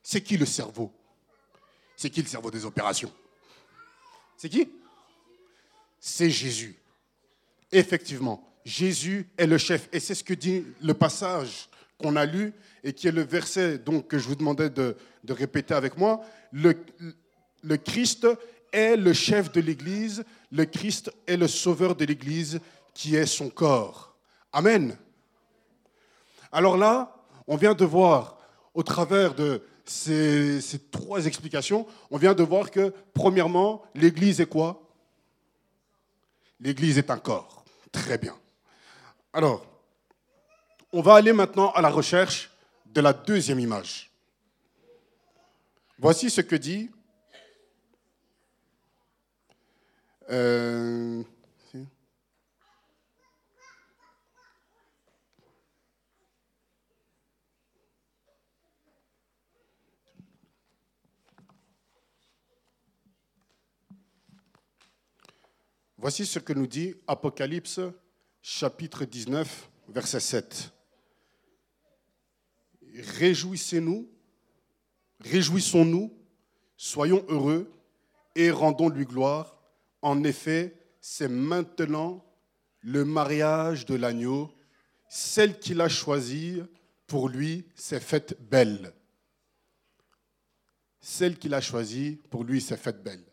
[0.02, 0.92] c'est qui le cerveau?
[1.96, 3.12] C'est qui le cerveau des opérations?
[4.36, 4.68] C'est qui?
[6.06, 6.76] C'est Jésus.
[7.72, 9.88] Effectivement, Jésus est le chef.
[9.90, 13.80] Et c'est ce que dit le passage qu'on a lu et qui est le verset
[14.06, 14.94] que je vous demandais de,
[15.30, 16.20] répéter avec moi.
[16.52, 16.74] Le,
[17.78, 18.28] Christ
[18.70, 22.60] est le chef de l'Église, le Christ est le sauveur de l'Église
[22.92, 24.14] qui est son corps.
[24.52, 24.98] Amen.
[26.52, 28.36] Alors là, on vient de voir
[28.74, 34.83] au travers de ces trois explications, on vient de voir que premièrement, l'Église est quoi?
[36.60, 37.64] L'Église est un corps.
[37.92, 38.36] Très bien.
[39.32, 39.64] Alors,
[40.92, 42.50] on va aller maintenant à la recherche
[42.86, 44.10] de la deuxième image.
[45.98, 46.90] Voici ce que dit
[50.30, 51.22] euh,
[66.04, 67.80] Voici ce que nous dit Apocalypse
[68.42, 70.70] chapitre 19, verset 7
[73.18, 74.06] réjouissez-nous,
[75.20, 76.12] réjouissons-nous,
[76.76, 77.72] soyons heureux
[78.34, 79.56] et rendons-lui gloire.
[80.02, 82.22] En effet, c'est maintenant
[82.80, 84.52] le mariage de l'agneau.
[85.08, 86.62] Celle qu'il a choisie,
[87.06, 88.92] pour lui, s'est faite belle.
[91.00, 93.24] Celle qu'il a choisie, pour lui, s'est faite belle.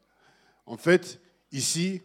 [0.66, 1.20] En fait,
[1.52, 2.02] ici,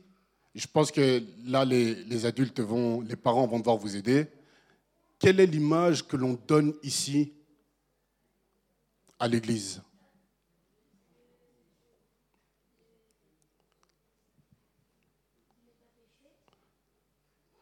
[0.57, 4.27] je pense que là, les, adultes vont, les parents vont devoir vous aider.
[5.19, 7.35] Quelle est l'image que l'on donne ici
[9.19, 9.83] à l'Église?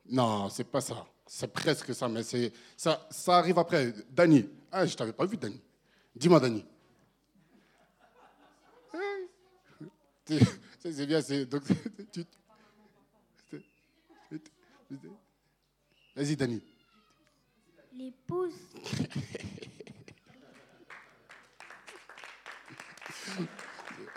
[0.08, 1.04] Non, c'est pas ça.
[1.26, 3.92] C'est presque ça, mais c'est ça, ça arrive après.
[4.10, 5.60] Dani, ah, je t'avais pas vu, Dani.
[6.14, 6.64] Dis-moi, Dani.
[10.80, 11.48] C'est bien, c'est.
[16.16, 16.62] Vas-y, Dani.
[17.92, 18.54] L'épouse.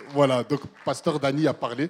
[0.09, 1.89] Voilà, donc pasteur Dany a parlé.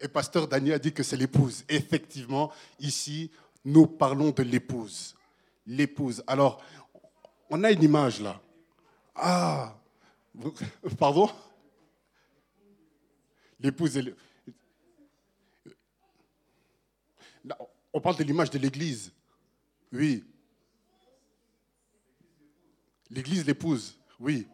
[0.00, 1.64] Et pasteur Dany a dit que c'est l'épouse.
[1.68, 3.30] Effectivement, ici,
[3.64, 5.14] nous parlons de l'épouse.
[5.66, 6.22] L'épouse.
[6.26, 6.62] Alors,
[7.50, 8.40] on a une image là.
[9.14, 9.76] Ah,
[10.98, 11.28] pardon?
[13.60, 14.14] L'épouse et
[17.92, 19.12] On parle de l'image de l'Église.
[19.92, 20.24] Oui.
[23.10, 23.98] L'Église, l'épouse.
[24.18, 24.46] Oui.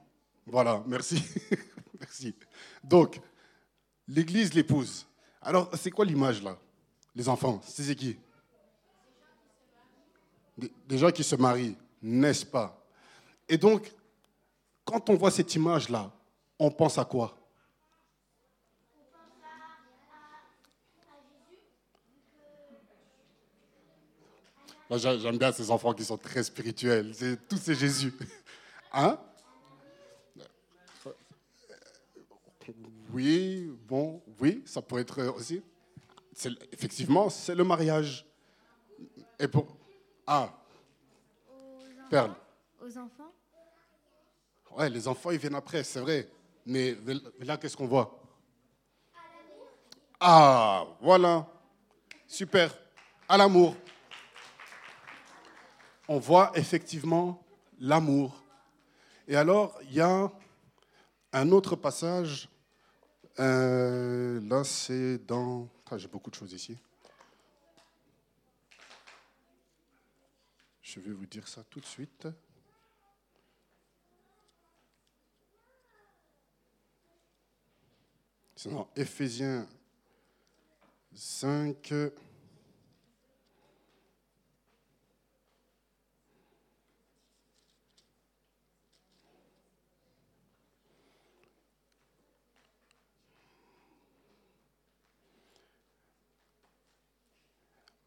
[0.46, 1.22] Voilà, merci.
[2.00, 2.34] merci.
[2.82, 3.20] Donc,
[4.06, 5.06] l'Église l'épouse.
[5.40, 6.58] Alors, c'est quoi l'image là
[7.14, 8.16] Les enfants, c'est qui?
[10.56, 12.84] Des, gens qui se marient, n'est-ce pas?
[13.48, 13.92] Et donc,
[14.84, 16.10] quand on voit cette image là,
[16.58, 17.36] on pense à quoi?
[24.88, 27.14] Moi, j'aime bien ces enfants qui sont très spirituels.
[27.48, 28.12] Tout, c'est Jésus.
[28.90, 29.18] Hein?
[33.12, 35.62] Oui, bon, oui, ça pourrait être aussi.
[36.72, 38.24] Effectivement, c'est le mariage.
[39.38, 39.76] Et pour.
[40.26, 40.58] Ah,
[42.08, 42.34] Perle.
[42.80, 43.32] Aux enfants?
[44.74, 46.28] Ouais, les enfants, ils viennent après, c'est vrai.
[46.64, 46.96] Mais
[47.40, 48.22] là, qu'est-ce qu'on voit?
[50.18, 51.46] Ah, voilà.
[52.26, 52.76] Super.
[53.28, 53.76] À l'amour.
[56.10, 57.44] On voit effectivement
[57.78, 58.42] l'amour.
[59.26, 60.32] Et alors, il y a
[61.34, 62.48] un autre passage.
[63.38, 65.68] Euh, là, c'est dans.
[65.90, 66.78] Ah, j'ai beaucoup de choses ici.
[70.80, 72.26] Je vais vous dire ça tout de suite.
[78.56, 79.68] C'est dans Éphésiens
[81.14, 81.92] 5.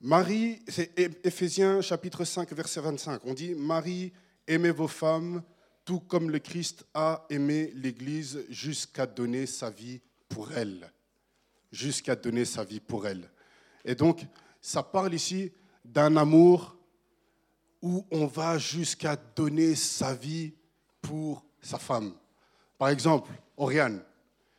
[0.04, 3.22] Marie, c'est Éphésiens chapitre 5, verset 25.
[3.24, 4.12] On dit, Marie,
[4.48, 5.44] aimez vos femmes,
[5.86, 10.92] tout comme le Christ a aimé l'Église jusqu'à donner sa vie pour elle.
[11.72, 13.30] Jusqu'à donner sa vie pour elle.
[13.86, 14.26] Et donc,
[14.60, 15.52] ça parle ici
[15.86, 16.76] d'un amour
[17.80, 20.54] où on va jusqu'à donner sa vie
[21.00, 22.16] pour sa femme.
[22.80, 24.04] Par exemple, Oriane,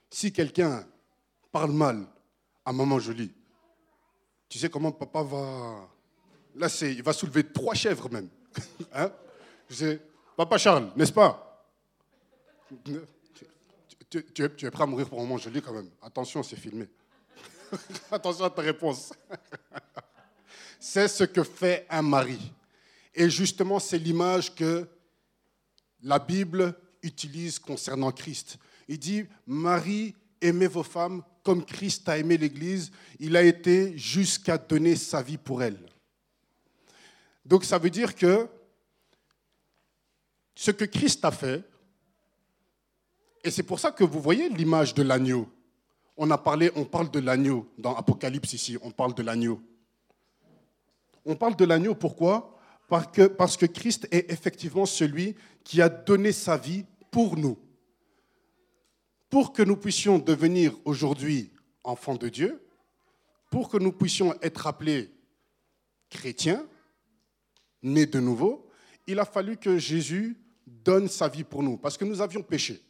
[0.09, 0.87] si quelqu'un
[1.51, 2.07] parle mal
[2.65, 3.33] à maman jolie,
[4.53, 5.89] tu sais comment papa va.
[6.57, 8.29] Là, c'est, il va soulever trois chèvres même.
[8.93, 9.11] hein?
[9.71, 9.97] Je
[10.37, 11.67] papa Charles, n'est-ce pas?
[14.11, 15.89] Tu, es, prêt à mourir pour un moment joli quand même.
[16.03, 16.87] Attention, c'est filmé.
[18.11, 19.15] Attention à ta réponse.
[20.79, 22.53] c'est ce que fait un mari.
[23.15, 24.87] Et justement, c'est l'image que
[26.03, 28.59] la Bible utilise concernant Christ.
[28.87, 34.59] Il dit, Marie, aimez vos femmes comme Christ a aimé l'Église, il a été jusqu'à
[34.59, 35.79] donner sa vie pour elle.
[37.45, 38.47] Donc ça veut dire que
[40.55, 41.65] ce que Christ a fait,
[43.43, 45.49] et c'est pour ça que vous voyez l'image de l'agneau.
[46.17, 49.61] On a parlé, on parle de l'agneau dans Apocalypse ici, on parle de l'agneau.
[51.25, 52.57] On parle de l'agneau pourquoi?
[52.89, 57.59] Parce que, parce que Christ est effectivement celui qui a donné sa vie pour nous
[59.33, 61.51] pour que nous puissions devenir aujourd'hui
[61.85, 62.63] enfants de Dieu,
[63.51, 65.11] pour que nous puissions être appelés
[66.11, 66.67] chrétiens,
[67.83, 68.69] nés de nouveau,
[69.07, 72.83] il a fallu que Jésus donne sa vie pour nous, parce que nous avions péché.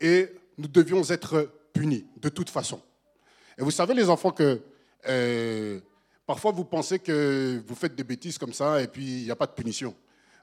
[0.00, 2.80] Et nous devions être punis, de toute façon.
[3.58, 4.62] Et vous savez, les enfants, que
[5.06, 5.80] euh,
[6.24, 9.36] parfois vous pensez que vous faites des bêtises comme ça et puis il n'y a
[9.36, 9.94] pas de punition.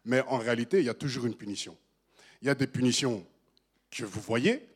[0.06, 1.75] Mais en réalité, il y a toujours une punition.
[2.43, 3.25] Il y a des punitions
[3.89, 4.69] que vous voyez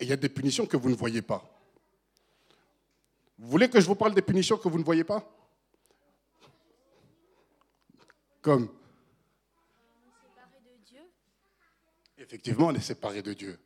[0.00, 1.42] et il y a des punitions que vous ne voyez pas.
[3.38, 5.28] Vous voulez que je vous parle des punitions que vous ne voyez pas?
[8.42, 8.66] Comme?
[8.66, 8.72] De
[10.86, 11.00] Dieu.
[12.16, 13.58] Effectivement, on est séparé de Dieu.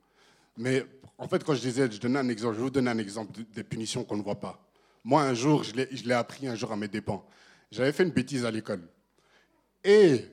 [0.57, 0.85] Mais
[1.16, 3.64] en fait, quand je disais, je donnais un exemple, je vous donner un exemple des
[3.64, 4.59] punitions qu'on ne voit pas.
[5.05, 7.25] Moi, un jour, je l'ai appris un jour à mes dépens.
[7.71, 8.87] J'avais fait une bêtise à l'école.
[9.83, 10.27] Et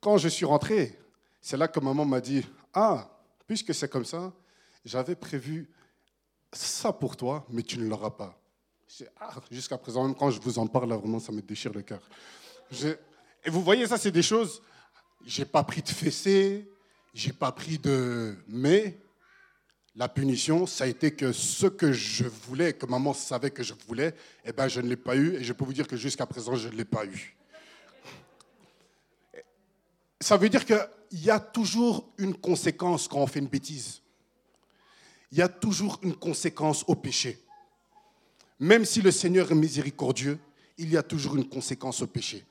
[0.00, 0.98] quand je suis rentré,
[1.40, 3.08] c'est là que maman m'a dit, ah,
[3.46, 4.32] puisque c'est comme ça,
[4.88, 5.68] j'avais prévu
[6.52, 8.40] ça pour toi, mais tu ne l'auras pas.
[9.20, 12.00] Ah, jusqu'à présent, même quand je vous en parle, vraiment, ça me déchire le cœur.
[13.44, 14.62] Et vous voyez, ça, c'est des choses.
[15.26, 16.70] J'ai pas pris de fessée,
[17.12, 18.34] j'ai pas pris de.
[18.48, 18.98] Mais
[19.94, 23.74] la punition, ça a été que ce que je voulais, que maman savait que je
[23.86, 24.14] voulais,
[24.46, 25.34] eh ben, je ne l'ai pas eu.
[25.34, 27.36] Et je peux vous dire que jusqu'à présent, je ne l'ai pas eu.
[30.18, 30.78] Ça veut dire qu'il
[31.12, 34.00] y a toujours une conséquence quand on fait une bêtise
[35.30, 37.38] il y a toujours une conséquence au péché.
[38.58, 40.38] Même si le Seigneur est miséricordieux,
[40.78, 42.44] il y a toujours une conséquence au péché.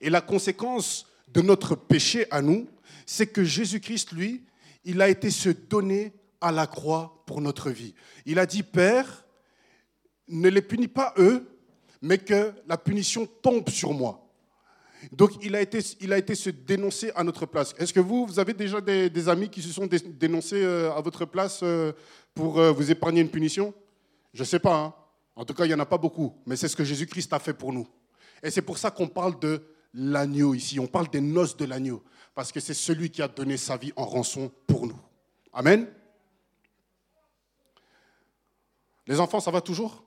[0.00, 2.68] Et la conséquence de notre péché à nous,
[3.06, 4.42] c'est que Jésus-Christ, lui,
[4.84, 7.94] il a été se donner à la croix pour notre vie.
[8.26, 9.24] Il a dit, Père,
[10.28, 11.48] ne les punis pas eux,
[12.00, 14.21] mais que la punition tombe sur moi.
[15.10, 17.74] Donc il a été, il se dénoncer à notre place.
[17.78, 21.24] Est-ce que vous, vous avez déjà des, amis qui se sont dénoncés euh, à votre
[21.24, 21.92] place euh,
[22.34, 23.74] pour euh, vous épargner une punition?
[24.32, 24.76] Je ne sais pas.
[24.76, 24.94] Hein.
[25.34, 26.34] En tout cas, il n'y en a pas beaucoup.
[26.46, 27.86] Mais c'est ce que Jésus-Christ a fait pour nous.
[28.42, 29.62] Et c'est pour ça qu'on parle de
[29.94, 30.78] l'agneau ici.
[30.78, 32.02] On parle des noces de l'agneau.
[32.34, 34.98] Parce que c'est celui qui a donné sa vie en rançon pour nous.
[35.52, 35.86] Amen.
[39.06, 40.04] Les enfants, ça va toujours?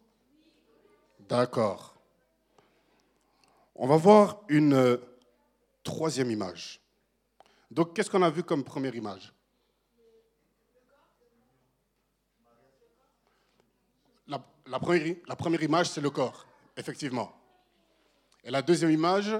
[1.27, 1.94] D'accord.
[3.75, 4.97] On va voir une euh,
[5.83, 6.79] troisième image.
[7.69, 9.33] Donc, qu'est-ce qu'on a vu comme première image?
[14.67, 17.31] La, première, image, c'est le corps, effectivement.
[18.43, 19.37] Et la deuxième image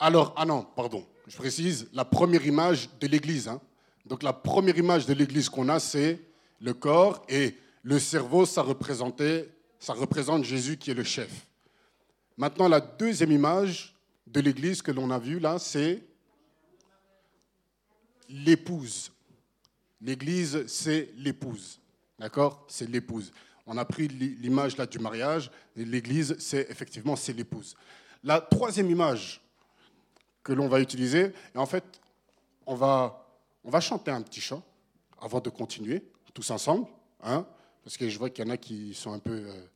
[0.00, 3.46] Alors, ah non, pardon, je précise, la première image de l'Église.
[3.46, 3.60] Hein.
[4.04, 6.20] Donc la première image de l'Église qu'on a, c'est
[6.60, 11.46] le corps et le cerveau, ça, représentait, ça représente Jésus qui est le chef.
[12.36, 13.94] Maintenant, la deuxième image
[14.26, 16.02] de l'Église que l'on a vue là, c'est
[18.28, 19.12] l'épouse.
[20.00, 21.78] L'Église, c'est l'épouse.
[22.18, 22.64] D'accord?
[22.68, 23.30] C'est l'épouse.
[23.66, 25.50] On a pris l'image là du mariage.
[25.76, 27.76] L'Église, c'est effectivement c'est l'épouse.
[28.22, 29.42] La troisième image
[30.42, 31.84] que l'on va utiliser, et en fait,
[32.66, 33.28] on va,
[33.62, 34.62] on va chanter un petit chant
[35.20, 36.86] avant de continuer, tous ensemble,
[37.22, 37.46] hein,
[37.84, 39.66] parce que je vois qu'il y en a qui sont un peu, euh,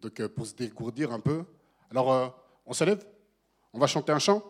[0.00, 1.44] donc euh, pour se dégourdir un peu.
[1.90, 2.26] Alors, euh,
[2.66, 3.06] on se lève,
[3.72, 4.42] on va chanter un chant.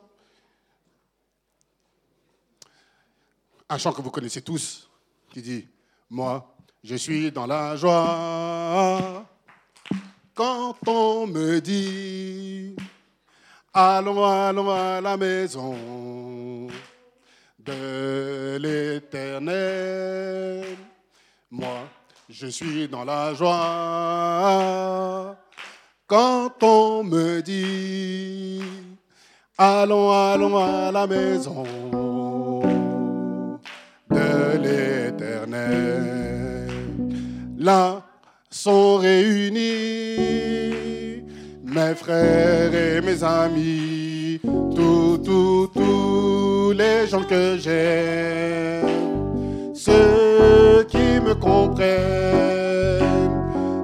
[3.69, 4.89] Un chant que vous connaissez tous,
[5.31, 5.69] qui dit
[6.09, 9.29] Moi, je suis dans la joie
[10.35, 12.75] quand on me dit
[13.75, 16.67] Allons, allons à la maison
[17.59, 20.79] de l'Éternel.
[21.51, 21.87] Moi,
[22.33, 23.53] je suis dans la joie
[26.07, 28.63] quand on me dit
[29.59, 31.65] Allons, allons à la maison
[34.11, 36.69] de l'Éternel.
[37.59, 38.03] Là
[38.49, 39.61] sont réunis
[41.65, 48.87] mes frères et mes amis, tous, tous, tous les gens que j'aime,
[49.85, 53.03] ceux qui me comprennent,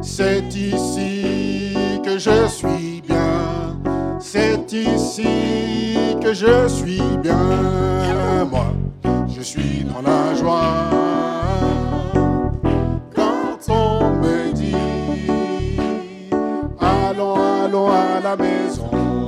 [0.01, 1.75] c'est ici
[2.05, 3.77] que je suis bien,
[4.21, 8.73] c'est ici que je suis bien, moi,
[9.37, 10.99] je suis dans la joie.
[17.69, 19.28] allons à la maison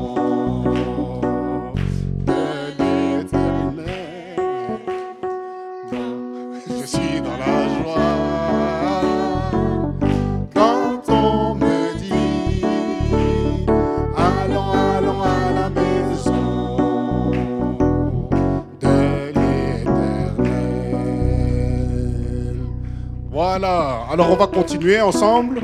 [23.53, 25.61] Voilà, alors on va continuer ensemble.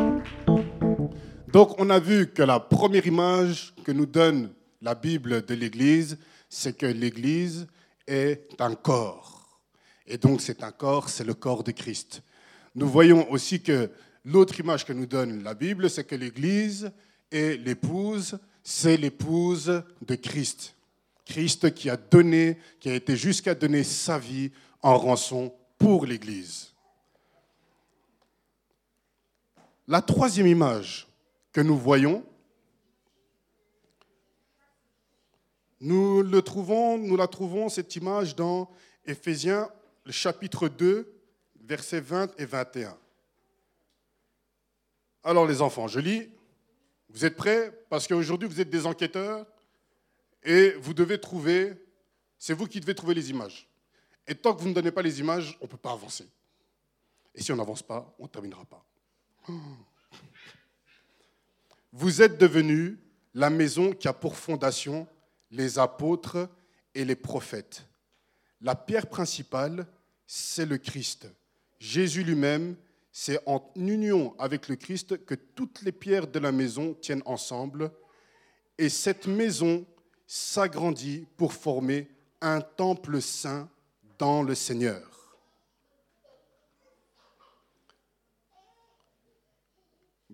[1.52, 4.50] Donc on a vu que la première image que nous donne
[4.82, 6.18] la Bible de l'Église,
[6.48, 7.68] c'est que l'Église
[8.08, 9.60] est un corps.
[10.04, 12.24] Et donc c'est un corps, c'est le corps de Christ.
[12.74, 13.88] Nous voyons aussi que
[14.24, 16.90] l'autre image que nous donne la Bible, c'est que l'Église
[17.30, 20.74] est l'épouse, c'est l'épouse de Christ.
[21.24, 24.50] Christ qui a donné, qui a été jusqu'à donner sa vie
[24.82, 26.72] en rançon pour l'Église.
[29.88, 31.06] La troisième image
[31.52, 32.24] que nous voyons,
[35.80, 38.70] nous, le trouvons, nous la trouvons, cette image, dans
[39.04, 39.70] Éphésiens,
[40.04, 41.12] le chapitre 2,
[41.60, 42.96] versets 20 et 21.
[45.22, 46.30] Alors les enfants, je lis.
[47.10, 47.72] Vous êtes prêts?
[47.88, 49.46] Parce qu'aujourd'hui, vous êtes des enquêteurs
[50.42, 51.74] et vous devez trouver,
[52.38, 53.68] c'est vous qui devez trouver les images.
[54.28, 56.28] Et tant que vous ne donnez pas les images, on ne peut pas avancer.
[57.34, 58.85] Et si on n'avance pas, on ne terminera pas.
[61.92, 62.98] Vous êtes devenus
[63.34, 65.06] la maison qui a pour fondation
[65.50, 66.48] les apôtres
[66.94, 67.86] et les prophètes.
[68.60, 69.86] La pierre principale,
[70.26, 71.28] c'est le Christ.
[71.78, 72.76] Jésus lui-même,
[73.12, 77.90] c'est en union avec le Christ que toutes les pierres de la maison tiennent ensemble.
[78.78, 79.86] Et cette maison
[80.26, 82.08] s'agrandit pour former
[82.40, 83.68] un temple saint
[84.18, 85.15] dans le Seigneur.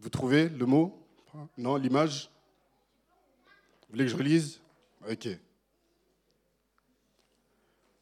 [0.03, 0.99] Vous trouvez le mot?
[1.57, 2.29] Non, l'image?
[3.83, 4.61] Vous voulez que je relise?
[5.09, 5.29] Ok.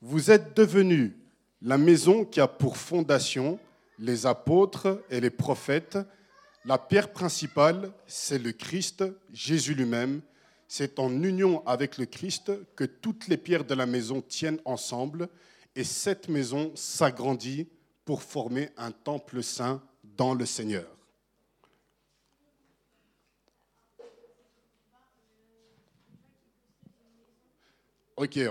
[0.01, 1.13] Vous êtes devenus
[1.61, 3.59] la maison qui a pour fondation
[3.99, 5.99] les apôtres et les prophètes.
[6.65, 10.23] La pierre principale, c'est le Christ, Jésus lui-même.
[10.69, 15.29] C'est en union avec le Christ que toutes les pierres de la maison tiennent ensemble
[15.77, 17.69] et cette maison s'agrandit
[18.07, 19.83] pour former un temple saint
[20.17, 20.87] dans le Seigneur.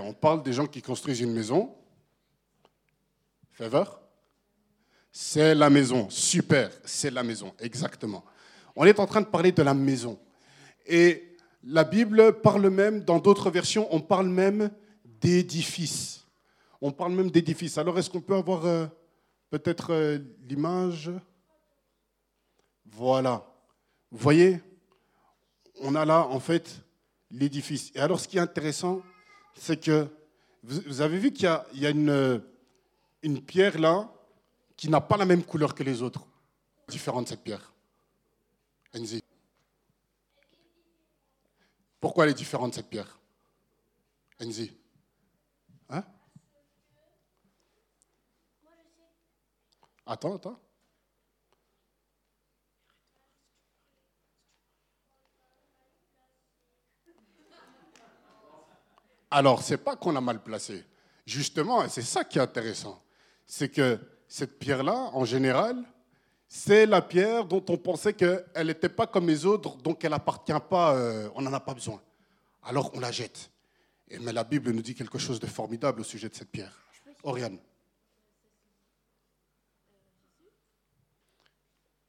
[0.02, 1.72] On parle des gens qui construisent une maison.
[3.52, 4.00] Favor?
[5.12, 6.10] C'est la maison.
[6.10, 8.24] Super, c'est la maison, exactement.
[8.74, 10.18] On est en train de parler de la maison.
[10.86, 14.70] Et la Bible parle même, dans d'autres versions, on parle même
[15.04, 16.26] d'édifice.
[16.80, 17.78] On parle même d'édifice.
[17.78, 18.86] Alors, est-ce qu'on peut avoir euh,
[19.50, 20.18] peut-être euh,
[20.48, 21.10] l'image?
[22.86, 23.46] Voilà.
[24.10, 24.60] Vous voyez
[25.80, 26.82] On a là, en fait,
[27.30, 27.92] l'édifice.
[27.94, 29.02] Et alors, ce qui est intéressant,
[29.54, 30.08] c'est que
[30.62, 31.44] vous, avez vu qu'il
[31.74, 34.12] y a, une, pierre là
[34.76, 36.26] qui n'a pas la même couleur que les autres.
[36.88, 37.72] Différente cette pierre.
[38.94, 39.22] Enzi.
[42.00, 43.18] Pourquoi elle est différente cette pierre?
[44.42, 44.72] Enzi.
[45.88, 46.04] Hein?
[50.06, 50.60] Attends, attends.
[59.30, 60.84] Alors, c'est pas qu'on a mal placé.
[61.24, 63.02] Justement, c'est ça qui est intéressant.
[63.46, 65.76] C'est que cette pierre-là, en général,
[66.48, 70.52] c'est la pierre dont on pensait qu'elle n'était pas comme les autres, donc elle n'appartient
[70.68, 72.02] pas, euh, on n'en a pas besoin.
[72.64, 73.50] Alors on la jette.
[74.08, 76.76] Et, mais la Bible nous dit quelque chose de formidable au sujet de cette pierre.
[77.22, 77.58] Oriane.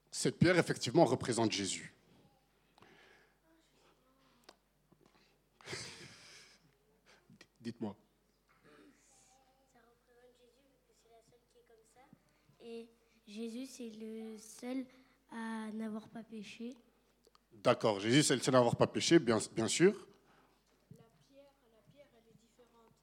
[0.10, 1.94] Cette pierre, effectivement, représente Jésus.
[7.62, 7.96] Dites-moi.
[8.64, 12.02] Ça représente Jésus parce que c'est la seule qui est comme ça.
[12.60, 12.90] Et
[13.28, 14.84] Jésus, c'est le seul
[15.30, 16.76] à n'avoir pas péché.
[17.54, 19.94] D'accord, Jésus, c'est le seul à n'avoir pas péché, bien, bien sûr.
[20.90, 22.96] La pierre, la pierre, elle est différente.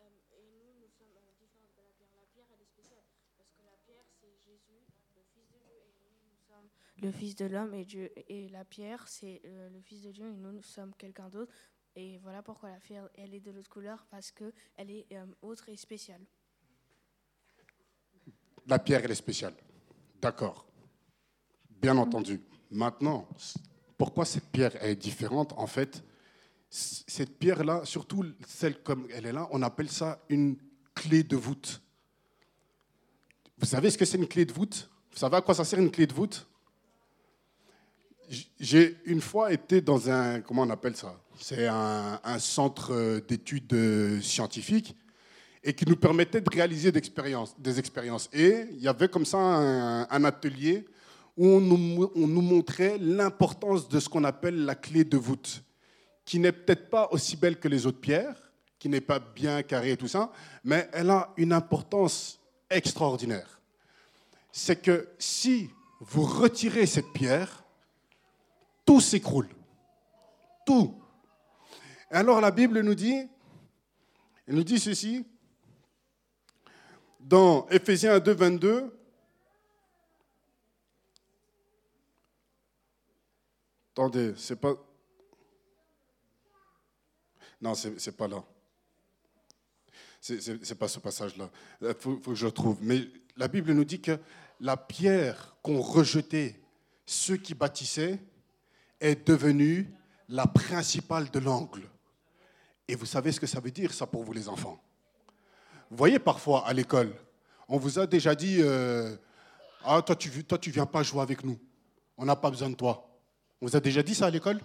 [0.00, 2.08] Euh, et nous, nous sommes euh, différents de la pierre.
[2.16, 3.04] La pierre, elle est spéciale.
[3.36, 5.68] Parce que la pierre, c'est Jésus, le Fils de Dieu.
[5.84, 7.74] Et nous, nous sommes le Fils de l'homme.
[7.74, 10.26] Et, Dieu, et la pierre, c'est euh, le Fils de Dieu.
[10.30, 11.52] Et nous, nous sommes quelqu'un d'autre.
[12.00, 14.06] Et voilà pourquoi la pierre, elle est de l'autre couleur.
[14.08, 16.20] Parce qu'elle est euh, autre et spéciale.
[18.68, 19.54] La pierre, elle est spéciale.
[20.22, 20.64] D'accord.
[21.68, 22.40] Bien entendu.
[22.70, 23.28] Maintenant,
[23.96, 26.04] pourquoi cette pierre est différente En fait,
[26.70, 30.56] cette pierre-là, surtout celle comme elle est là, on appelle ça une
[30.94, 31.82] clé de voûte.
[33.58, 34.88] Vous savez ce que c'est une clé de voûte?
[35.10, 36.46] Vous savez à quoi ça sert une clé de voûte?
[38.60, 41.18] J'ai une fois été dans un, comment on appelle ça?
[41.40, 44.96] C'est un, centre d'études scientifiques
[45.62, 48.28] et qui nous permettait de réaliser des expériences.
[48.32, 50.84] Et il y avait comme ça un, atelier
[51.36, 55.62] où on nous montrait l'importance de ce qu'on appelle la clé de voûte,
[56.24, 58.48] qui n'est peut-être pas aussi belle que les autres pierres,
[58.78, 60.32] qui n'est pas bien carrée et tout ça,
[60.64, 63.60] mais elle a une importance extraordinaire.
[64.52, 65.70] C'est que si
[66.00, 67.64] vous retirez cette pierre,
[68.88, 69.50] tout s'écroule.
[70.64, 70.98] Tout.
[72.10, 73.28] Et alors la Bible nous dit,
[74.46, 75.26] elle nous dit ceci,
[77.20, 78.94] dans Ephésiens 2, 22,
[83.92, 84.74] Attendez, c'est pas.
[87.60, 88.42] Non, c'est pas là.
[90.20, 91.50] C'est pas ce passage-là.
[91.82, 92.78] Il faut, faut, que je retrouve.
[92.80, 93.00] Mais
[93.36, 94.18] la Bible nous dit que
[94.60, 96.62] la pierre qu'ont rejetée
[97.04, 98.20] ceux qui bâtissaient
[99.00, 99.92] est devenue
[100.28, 101.82] la principale de l'angle.
[102.86, 104.80] Et vous savez ce que ça veut dire, ça, pour vous, les enfants?
[105.90, 107.14] Vous voyez, parfois, à l'école,
[107.68, 109.16] on vous a déjà dit euh,
[109.84, 111.58] Ah, toi, tu toi, tu viens pas jouer avec nous.
[112.16, 113.08] On n'a pas besoin de toi.
[113.60, 114.60] On vous a déjà dit ça à l'école?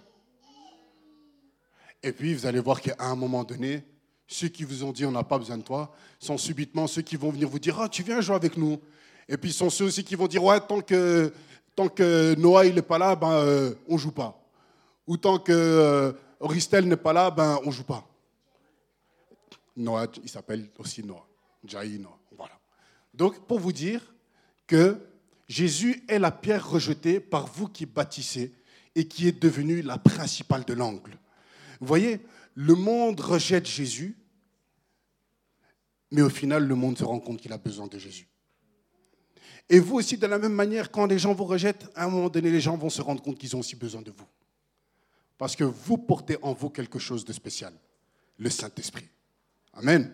[2.02, 3.84] Et puis, vous allez voir qu'à un moment donné,
[4.26, 7.16] ceux qui vous ont dit on n'a pas besoin de toi sont subitement ceux qui
[7.16, 8.80] vont venir vous dire Ah, tu viens jouer avec nous.
[9.28, 11.32] Et puis, sont ceux aussi qui vont dire Ouais, tant que,
[11.74, 14.40] tant que Noah n'est pas là, ben, euh, on ne joue pas.
[15.06, 18.06] Ou tant que euh, Ristel n'est pas là, ben, on ne joue pas.
[19.76, 21.26] Noah, il s'appelle aussi Noah.
[21.64, 22.18] Jaï Noah.
[22.36, 22.58] Voilà.
[23.12, 24.14] Donc, pour vous dire
[24.66, 24.98] que
[25.48, 28.54] Jésus est la pierre rejetée par vous qui bâtissez
[28.94, 31.18] et qui est devenue la principale de l'angle.
[31.80, 32.20] Vous voyez,
[32.54, 34.16] le monde rejette Jésus,
[36.12, 38.28] mais au final, le monde se rend compte qu'il a besoin de Jésus.
[39.68, 42.28] Et vous aussi, de la même manière, quand les gens vous rejettent, à un moment
[42.28, 44.26] donné, les gens vont se rendre compte qu'ils ont aussi besoin de vous.
[45.38, 47.72] Parce que vous portez en vous quelque chose de spécial,
[48.38, 49.08] le Saint-Esprit.
[49.72, 50.12] Amen.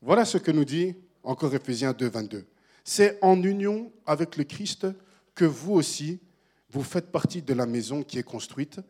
[0.00, 2.46] Voilà ce que nous dit encore Ephésiens 2, 22.
[2.84, 4.86] C'est en union avec le Christ
[5.34, 6.20] que vous aussi,
[6.70, 8.80] vous faites partie de la maison qui est construite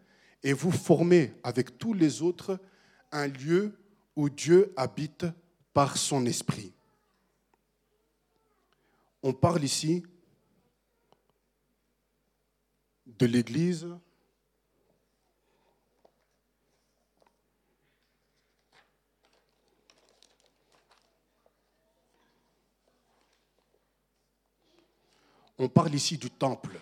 [0.43, 2.61] et vous formez avec tous les autres
[3.11, 3.77] un lieu
[4.17, 5.27] où Dieu habite
[5.79, 6.73] par son esprit.
[9.23, 10.03] On parle ici
[13.07, 13.87] de l'Église
[25.59, 26.81] on parle ici du temple.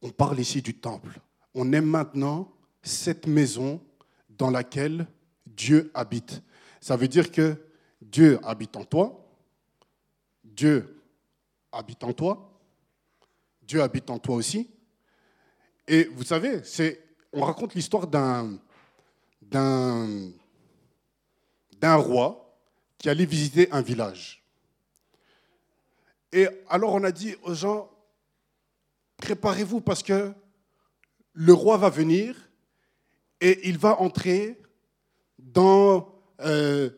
[0.00, 1.18] On parle ici du temple.
[1.52, 2.48] On est maintenant
[2.80, 3.84] cette maison
[4.28, 5.08] dans laquelle
[5.56, 6.42] Dieu habite.
[6.80, 7.56] Ça veut dire que
[8.00, 9.24] Dieu habite en toi,
[10.42, 11.02] Dieu
[11.70, 12.60] habite en toi,
[13.62, 14.70] Dieu habite en toi aussi.
[15.86, 16.62] Et vous savez,
[17.32, 18.58] on raconte l'histoire d'un,
[19.40, 20.32] d'un
[21.96, 22.58] roi
[22.98, 24.44] qui allait visiter un village.
[26.32, 27.90] Et alors on a dit aux gens,
[29.18, 30.32] préparez-vous parce que
[31.34, 32.50] le roi va venir
[33.40, 34.61] et il va entrer
[35.42, 36.08] dans,
[36.40, 36.90] euh,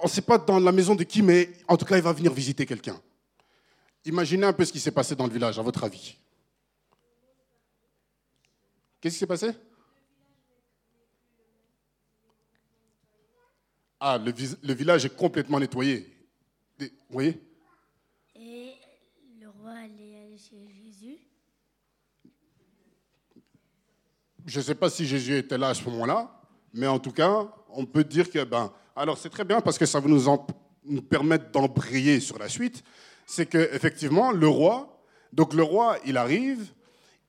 [0.00, 2.12] on ne sait pas dans la maison de qui, mais en tout cas, il va
[2.12, 3.00] venir visiter quelqu'un.
[4.04, 6.16] Imaginez un peu ce qui s'est passé dans le village, à votre avis.
[9.00, 9.50] Qu'est-ce qui s'est passé?
[14.00, 16.06] Ah, le, le, village est complètement nettoyé.
[16.78, 17.40] Vous voyez?
[18.36, 18.74] Et
[19.40, 21.18] le roi allait aller chez Jésus?
[24.46, 26.40] Je ne sais pas si Jésus était là à ce moment-là,
[26.72, 29.86] mais en tout cas, on peut dire que, ben, alors c'est très bien parce que
[29.86, 30.24] ça va nous,
[30.84, 32.82] nous permettre d'embrayer sur la suite.
[33.26, 35.02] C'est qu'effectivement, le roi,
[35.32, 36.66] donc le roi, il arrive,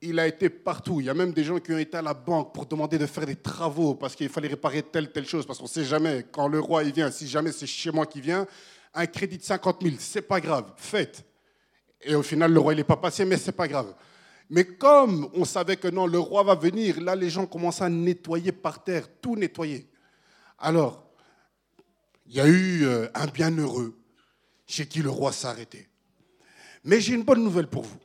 [0.01, 1.01] il a été partout.
[1.01, 3.05] Il y a même des gens qui ont été à la banque pour demander de
[3.05, 5.45] faire des travaux parce qu'il fallait réparer telle, telle chose.
[5.45, 8.05] Parce qu'on ne sait jamais, quand le roi il vient, si jamais c'est chez moi
[8.05, 8.47] qui vient,
[8.93, 11.25] un crédit de 50 000, c'est pas grave, faites.
[12.01, 13.93] Et au final, le roi, il n'est pas passé, mais c'est pas grave.
[14.49, 17.89] Mais comme on savait que non, le roi va venir, là, les gens commencent à
[17.89, 19.88] nettoyer par terre, tout nettoyer.
[20.59, 21.09] Alors,
[22.27, 23.97] il y a eu euh, un bienheureux
[24.67, 25.89] chez qui le roi arrêté.
[26.83, 27.99] Mais j'ai une bonne nouvelle pour vous.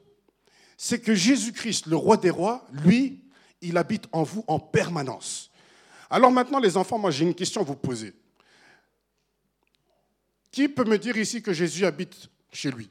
[0.77, 3.23] C'est que Jésus-Christ, le roi des rois, lui,
[3.61, 5.51] il habite en vous en permanence.
[6.11, 8.15] Alors maintenant, les enfants, moi j'ai une question à vous poser.
[10.51, 12.91] Qui peut me dire ici que Jésus habite chez lui?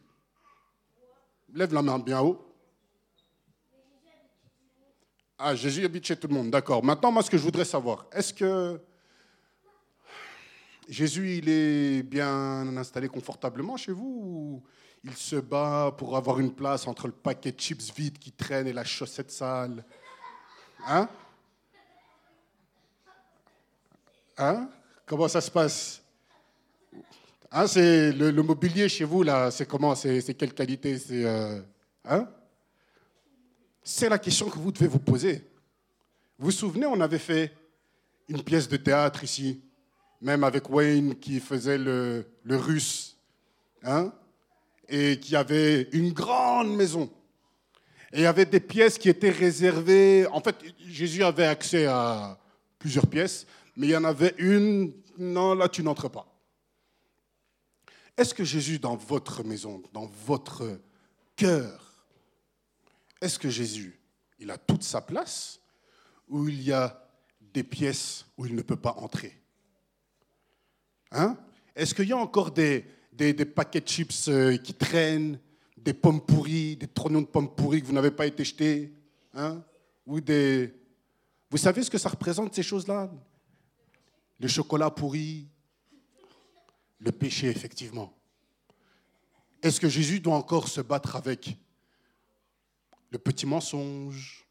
[1.53, 2.45] Lève la main bien haut.
[5.37, 6.83] Ah, Jésus habite chez tout le monde, d'accord.
[6.83, 8.79] Maintenant, moi, ce que je voudrais savoir, est-ce que
[10.89, 14.63] Jésus, il est bien installé confortablement chez vous ou
[15.03, 18.67] il se bat pour avoir une place entre le paquet de chips vide qui traîne
[18.67, 19.83] et la chaussette sale?
[20.85, 21.07] Hein?
[24.37, 24.69] Hein?
[25.05, 26.01] Comment ça se passe?
[27.51, 29.93] Hein, c'est le, mobilier chez vous, là, c'est comment?
[29.95, 30.97] C'est quelle qualité?
[30.97, 31.61] C'est euh,
[32.05, 32.27] hein?
[33.83, 35.45] C'est la question que vous devez vous poser.
[36.39, 37.53] Vous vous souvenez, on avait fait
[38.27, 39.61] une pièce de théâtre ici?
[40.23, 43.17] Même avec Wayne qui faisait le, russe,
[43.83, 44.11] hein,
[44.87, 47.11] et qui avait une grande maison.
[48.13, 50.25] Et il y avait des pièces qui étaient réservées.
[50.31, 50.55] En fait,
[50.87, 52.39] Jésus avait accès à
[52.79, 53.45] plusieurs pièces,
[53.75, 56.25] mais il y en avait une, non, là, tu n'entres pas.
[58.15, 60.79] Est-ce que Jésus, dans votre maison, dans votre
[61.35, 62.05] cœur,
[63.19, 63.99] est-ce que Jésus,
[64.39, 65.59] il a toute sa place
[66.29, 67.09] ou il y a
[67.41, 69.42] des pièces où il ne peut pas entrer?
[71.13, 71.37] Hein?
[71.75, 72.85] Est-ce qu'il y a encore des,
[73.55, 75.39] paquets de chips euh, qui traînent,
[75.77, 78.93] des pommes pourries, des trognons de pommes pourries que vous n'avez pas été jetés
[79.33, 79.63] hein?
[80.05, 83.09] Vous savez ce que ça représente, ces choses-là?
[84.39, 85.47] Le chocolat pourri,
[86.99, 88.13] le péché, effectivement.
[89.61, 91.57] Est-ce que Jésus doit encore se battre avec
[93.11, 94.45] le petit mensonge,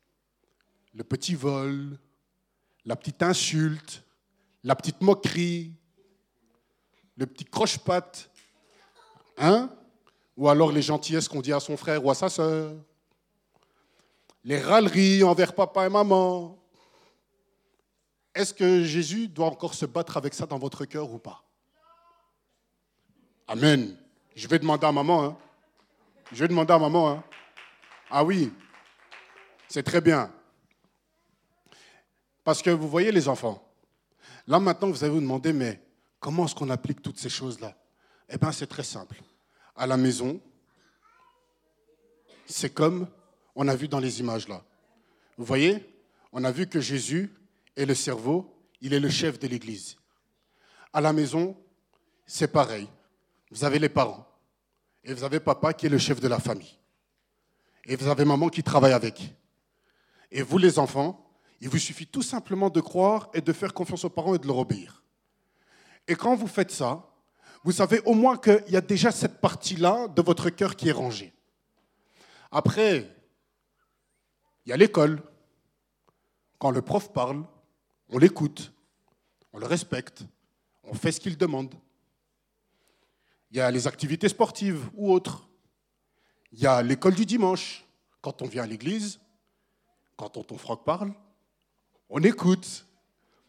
[0.94, 1.98] le petit vol,
[2.84, 4.04] la petite insulte,
[4.62, 5.74] la petite moquerie,
[7.16, 8.30] le petit croche-patte,
[9.38, 9.70] hein?
[10.36, 12.74] Ou alors les gentillesses qu'on dit à son frère ou à sa sœur,
[14.44, 16.58] les râleries envers papa et maman.
[18.34, 21.44] Est-ce que Jésus doit encore se battre avec ça dans votre cœur ou pas?
[23.46, 23.96] Amen.
[24.34, 25.24] Je vais demander à maman.
[25.24, 25.36] Hein.
[26.32, 27.10] Je vais demander à maman.
[27.10, 27.24] Hein.
[28.10, 28.52] Ah oui,
[29.68, 30.32] c'est très bien.
[32.44, 33.62] Parce que vous voyez les enfants,
[34.46, 35.80] là maintenant vous allez vous demander, mais
[36.22, 37.76] Comment est-ce qu'on applique toutes ces choses-là?
[38.28, 39.20] Eh bien, c'est très simple.
[39.74, 40.40] À la maison,
[42.46, 43.08] c'est comme
[43.56, 44.62] on a vu dans les images là.
[45.36, 45.84] Vous voyez?
[46.30, 47.34] On a vu que Jésus
[47.76, 49.96] est le cerveau, il est le chef de l'Église.
[50.92, 51.56] À la maison,
[52.24, 52.88] c'est pareil.
[53.50, 54.24] Vous avez les parents
[55.02, 56.78] et vous avez papa qui est le chef de la famille.
[57.84, 59.34] Et vous avez maman qui travaille avec.
[60.30, 61.28] Et vous les enfants,
[61.60, 64.46] il vous suffit tout simplement de croire et de faire confiance aux parents et de
[64.46, 65.01] leur obéir.
[66.09, 67.09] Et quand vous faites ça,
[67.64, 70.92] vous savez au moins qu'il y a déjà cette partie-là de votre cœur qui est
[70.92, 71.32] rangée.
[72.50, 73.09] Après,
[74.64, 75.22] il y a l'école.
[76.59, 77.44] Quand le prof parle,
[78.09, 78.72] on l'écoute,
[79.53, 80.24] on le respecte,
[80.84, 81.74] on fait ce qu'il demande.
[83.50, 85.48] Il y a les activités sportives ou autres.
[86.53, 87.84] Il y a l'école du dimanche.
[88.20, 89.18] Quand on vient à l'église,
[90.16, 91.12] quand tonton Franck parle,
[92.09, 92.86] on écoute,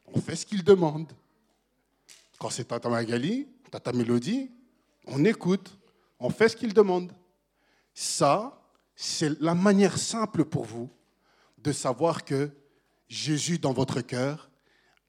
[0.06, 1.12] on fait ce qu'il demande.
[2.44, 4.52] Quand c'est Tata Magali, Tata Mélodie,
[5.08, 5.80] on écoute,
[6.20, 7.14] on fait ce qu'il demande.
[7.94, 8.62] Ça,
[8.98, 10.89] c'est la manière simple pour vous
[11.58, 12.52] de savoir que
[13.08, 14.50] Jésus dans votre cœur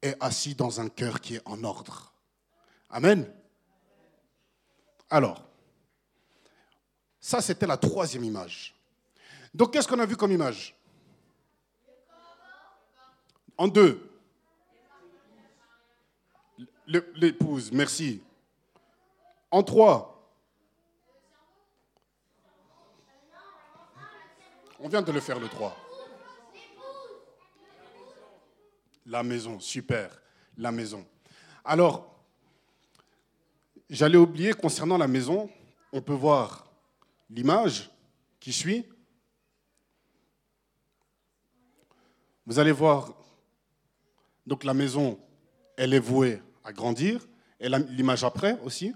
[0.00, 2.14] est assis dans un cœur qui est en ordre.
[2.88, 3.28] Amen.
[5.10, 5.44] Alors,
[7.18, 8.76] ça c'était la troisième image.
[9.52, 10.76] Donc qu'est-ce qu'on a vu comme image?
[13.58, 14.13] En deux.
[16.86, 18.22] L'épouse, merci.
[19.50, 20.14] En trois.
[24.84, 25.74] On vient de le faire le 3.
[29.06, 30.20] La maison, super,
[30.58, 31.06] la maison.
[31.64, 32.22] Alors,
[33.88, 35.48] j'allais oublier concernant la maison,
[35.90, 36.70] on peut voir
[37.30, 37.90] l'image
[38.38, 38.86] qui suit.
[42.44, 43.14] Vous allez voir,
[44.46, 45.18] donc la maison,
[45.78, 47.26] elle est vouée à grandir,
[47.60, 48.94] et l'image après aussi.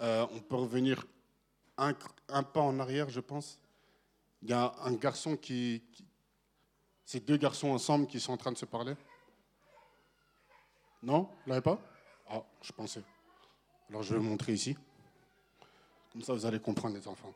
[0.00, 1.06] Euh, on peut revenir
[1.78, 3.58] un, pas en arrière, je pense.
[4.42, 5.82] Il y a un garçon qui,
[7.06, 8.94] C'est deux garçons ensemble qui sont en train de se parler.
[11.02, 11.22] Non?
[11.22, 11.78] Vous l'avez pas?
[12.28, 13.02] Ah, je pensais.
[13.88, 14.76] Alors je vais vous montrer ici.
[16.12, 17.32] Comme ça, vous allez comprendre les enfants.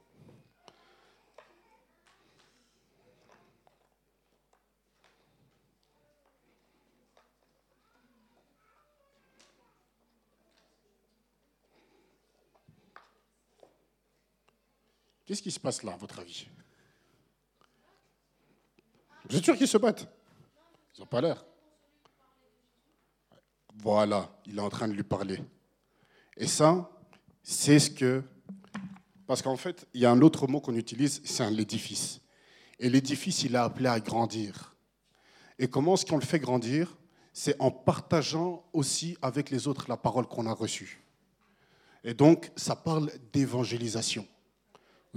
[15.29, 16.49] Qu'est-ce qui se passe là, à votre avis?
[19.29, 20.09] Vous êtes sûr qu'ils se battent?
[20.97, 21.45] Ils n'ont pas l'air.
[23.74, 25.39] Voilà, il est en train de lui parler.
[26.35, 26.91] Et ça,
[27.43, 28.22] c'est ce que...
[29.26, 32.22] Parce qu'en fait, il y a un autre mot qu'on utilise, c'est un l'édifice.
[32.79, 34.74] Et l'édifice, il est appelé à grandir.
[35.59, 36.97] Et comment est-ce qu'on le fait grandir?
[37.35, 41.05] C'est en partageant aussi avec les autres la parole qu'on a reçue.
[42.03, 44.26] Et donc, ça parle d'évangélisation.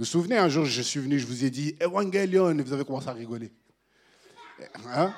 [0.02, 2.72] Vous vous souvenez, un jour, je suis venu, je vous ai dit Evangelion, et vous
[2.72, 3.52] avez commencé à rigoler.
[4.92, 5.14] Hein?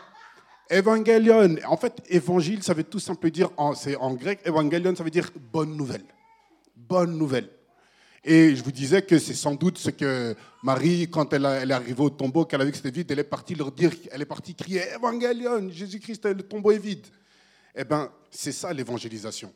[0.70, 5.08] Evangelion, en fait, évangile, ça veut tout simplement dire, c'est en grec, Evangelion, ça veut
[5.08, 6.04] dire bonne nouvelle.
[6.76, 7.48] Bonne nouvelle.
[8.22, 12.02] Et je vous disais que c'est sans doute ce que Marie, quand elle, est arrivée
[12.02, 14.26] au tombeau, qu'elle a vu que c'était vide, elle est partie leur dire, elle est
[14.26, 17.06] partie crier Evangelion, Jésus-Christ, le tombeau est vide.
[17.74, 19.50] Eh bien, c'est ça l'évangélisation.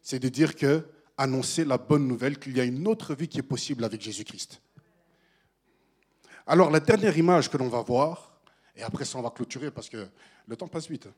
[0.00, 0.82] C'est de dire que
[1.16, 4.60] annoncer la bonne nouvelle qu'il y a une autre vie qui est possible avec Jésus-Christ.
[6.46, 8.40] Alors la dernière image que l'on va voir,
[8.76, 10.06] et après ça on va clôturer parce que
[10.46, 11.08] le temps passe vite.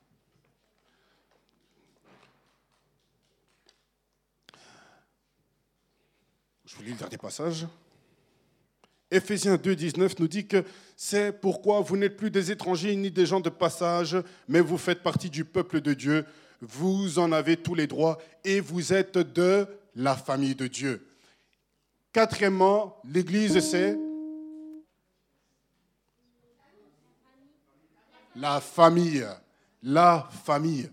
[6.65, 7.67] Je vous lis le dernier passage.
[9.11, 13.25] Éphésiens 2, 19 nous dit que c'est pourquoi vous n'êtes plus des étrangers ni des
[13.25, 14.17] gens de passage,
[14.49, 16.27] mais vous faites partie du peuple de Dieu.
[16.61, 19.67] Vous en avez tous les droits et vous êtes de
[19.99, 21.05] la famille de Dieu.
[22.13, 23.99] Quatrièmement, l'Église, c'est
[28.37, 29.27] la famille.
[29.83, 30.89] La famille.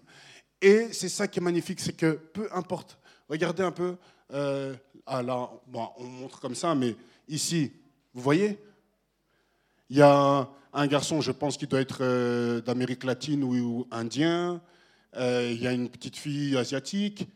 [0.59, 2.97] Et c'est ça qui est magnifique, c'est que peu importe,
[3.29, 3.95] regardez un peu,
[4.33, 4.75] euh,
[5.05, 6.95] ah on montre comme ça, mais
[7.27, 7.71] ici,
[8.11, 8.59] vous voyez,
[9.89, 14.61] il y a un garçon, je pense, qui doit être euh, d'Amérique latine ou, indien,
[15.15, 17.27] euh, il y a une petite fille asiatique,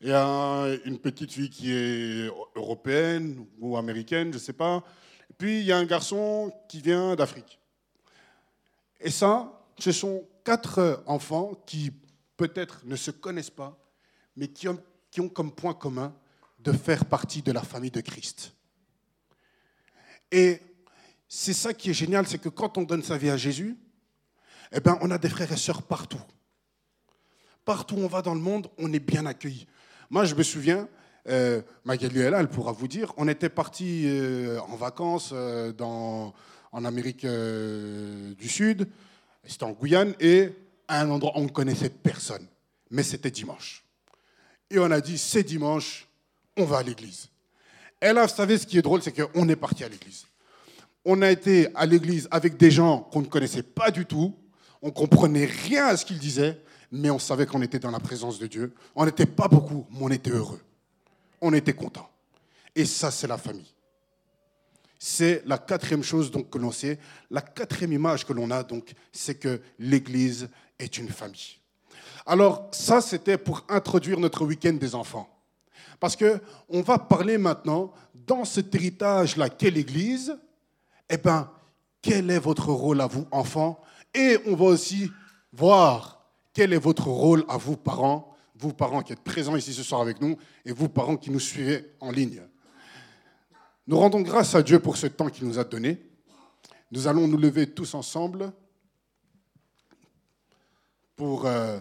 [0.00, 4.84] il y a une petite fille qui est européenne ou américaine, je ne sais pas.
[5.38, 7.58] Puis il y a un garçon qui vient d'Afrique.
[9.00, 11.92] Et ça, ce sont quatre enfants qui
[12.36, 13.78] peut-être ne se connaissent pas,
[14.36, 14.78] mais qui ont,
[15.10, 16.14] qui ont comme point commun
[16.58, 18.52] de faire partie de la famille de Christ.
[20.30, 20.60] Et
[21.28, 23.76] c'est ça qui est génial, c'est que quand on donne sa vie à Jésus,
[24.72, 26.20] eh ben, on a des frères et sœurs partout.
[27.64, 29.66] Partout où on va dans le monde, on est bien accueilli.
[30.10, 30.88] Moi, je me souviens,
[31.28, 36.32] euh, Magali là, elle pourra vous dire, on était parti euh, en vacances euh, dans,
[36.70, 38.88] en Amérique euh, du Sud,
[39.44, 40.52] c'était en Guyane, et
[40.86, 42.46] à un endroit où on ne connaissait personne.
[42.90, 43.84] Mais c'était dimanche.
[44.70, 46.06] Et on a dit, c'est dimanche,
[46.56, 47.28] on va à l'église.
[48.00, 50.26] Et là, vous savez, ce qui est drôle, c'est qu'on est parti à l'église.
[51.04, 54.36] On a été à l'église avec des gens qu'on ne connaissait pas du tout,
[54.82, 56.60] on comprenait rien à ce qu'ils disaient,
[56.90, 58.74] mais on savait qu'on était dans la présence de Dieu.
[58.94, 60.60] On n'était pas beaucoup, mais on était heureux.
[61.40, 62.08] On était content.
[62.74, 63.72] Et ça, c'est la famille.
[64.98, 66.98] c'est la quatrième chose donc, que l'on sait,
[67.30, 71.58] la quatrième image que l'on a, donc, c'est que l'Église est une famille.
[72.24, 75.28] Alors ça, c'était pour introduire notre week-end des enfants.
[76.00, 80.36] Parce qu'on va parler maintenant, dans cet héritage-là qu'est l'Église,
[81.08, 81.50] eh bien,
[82.02, 83.80] quel est votre rôle à vous, enfants
[84.14, 85.10] Et on va aussi
[85.52, 86.15] voir
[86.56, 90.00] quel est votre rôle à vous, parents, vous, parents qui êtes présents ici ce soir
[90.00, 92.40] avec nous, et vous, parents qui nous suivez en ligne?
[93.86, 96.02] Nous rendons grâce à Dieu pour ce temps qu'il nous a donné.
[96.90, 98.54] Nous allons nous lever tous ensemble
[101.14, 101.78] pour euh,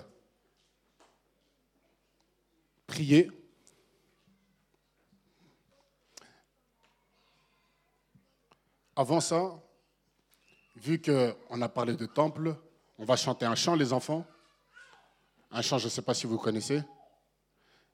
[2.86, 3.32] prier.
[8.94, 9.58] Avant ça,
[10.76, 12.58] vu qu'on a parlé de temple,
[12.98, 14.28] on va chanter un chant, les enfants.
[15.52, 16.82] Un chant, je ne sais pas si vous connaissez.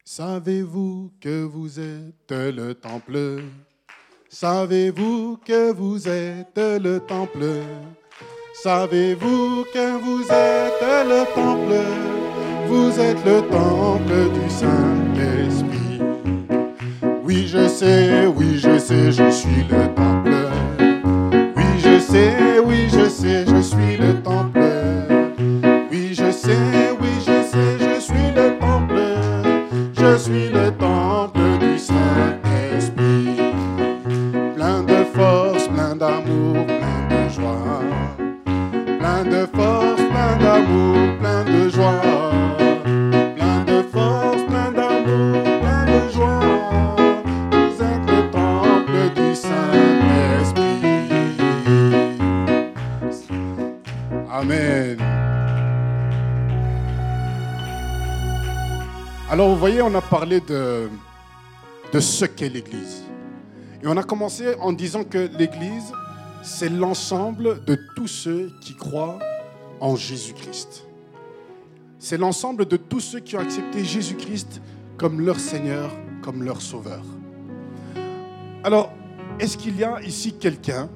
[0.04, 3.44] Savez-vous que vous êtes le temple?
[4.30, 7.46] Savez-vous que vous êtes le temple?
[8.64, 11.76] Savez-vous que vous êtes le temple?
[12.68, 16.00] Vous êtes le temple du Saint-Esprit.
[17.24, 20.50] Oui, je sais, oui, je sais, je suis le temple.
[21.56, 24.71] Oui, je sais, oui, je sais, je suis le temple.
[30.22, 33.38] Suis le temple du Saint-Esprit.
[34.56, 37.82] Plein de force, plein d'amour, plein de joie.
[39.00, 42.02] Plein de force, plein d'amour, plein de joie.
[43.36, 43.64] Plein
[59.32, 60.90] Alors vous voyez, on a parlé de,
[61.94, 63.04] de ce qu'est l'Église.
[63.82, 65.94] Et on a commencé en disant que l'Église,
[66.44, 69.20] c'est l'ensemble de tous ceux qui croient
[69.80, 70.86] en Jésus-Christ.
[71.98, 74.62] C'est l'ensemble de tous ceux qui ont accepté Jésus-Christ
[74.98, 75.90] comme leur Seigneur,
[76.22, 77.06] comme leur Sauveur.
[78.66, 78.92] Alors,
[79.40, 80.90] est-ce qu'il y a ici quelqu'un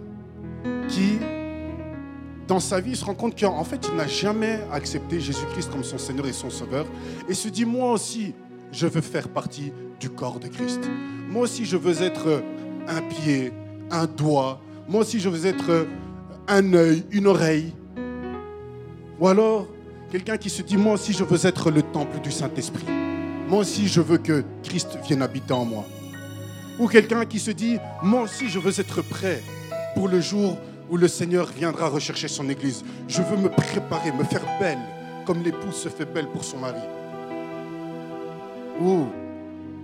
[0.89, 1.19] qui,
[2.47, 5.97] dans sa vie, se rend compte qu'en fait, il n'a jamais accepté Jésus-Christ comme son
[5.97, 6.85] Seigneur et son Sauveur
[7.27, 8.33] et se dit, moi aussi,
[8.71, 10.81] je veux faire partie du corps de Christ.
[11.29, 12.43] Moi aussi, je veux être
[12.87, 13.51] un pied,
[13.89, 14.61] un doigt.
[14.87, 15.87] Moi aussi, je veux être
[16.47, 17.73] un œil, une oreille.
[19.19, 19.67] Ou alors,
[20.11, 22.85] quelqu'un qui se dit, moi aussi, je veux être le temple du Saint-Esprit.
[23.47, 25.85] Moi aussi, je veux que Christ vienne habiter en moi.
[26.79, 29.41] Ou quelqu'un qui se dit, moi aussi, je veux être prêt
[29.95, 30.57] pour le jour
[30.89, 32.83] où le Seigneur viendra rechercher son Église.
[33.07, 34.79] Je veux me préparer, me faire belle,
[35.25, 36.81] comme l'épouse se fait belle pour son mari.
[38.81, 39.05] Ou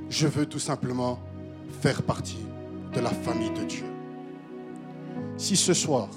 [0.09, 1.19] je veux tout simplement
[1.81, 2.45] faire partie
[2.93, 3.85] de la famille de Dieu.
[5.37, 6.09] Si ce soir,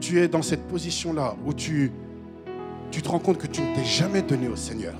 [0.00, 1.90] tu es dans cette position-là où tu,
[2.90, 4.94] tu te rends compte que tu ne t'es jamais donné au Seigneur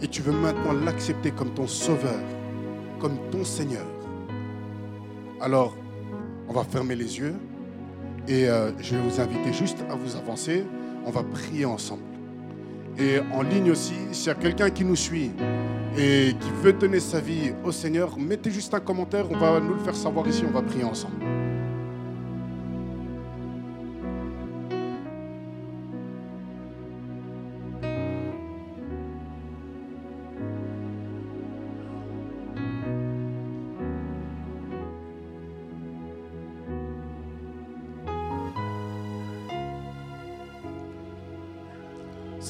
[0.00, 2.20] et tu veux maintenant l'accepter comme ton sauveur,
[3.00, 3.86] comme ton Seigneur,
[5.40, 5.76] alors
[6.52, 7.34] on va fermer les yeux
[8.28, 10.64] et euh, je vais vous inviter juste à vous avancer.
[11.06, 12.02] On va prier ensemble.
[12.98, 15.30] Et en ligne aussi, s'il y a quelqu'un qui nous suit
[15.96, 19.74] et qui veut donner sa vie au Seigneur, mettez juste un commentaire, on va nous
[19.74, 21.14] le faire savoir ici, on va prier ensemble.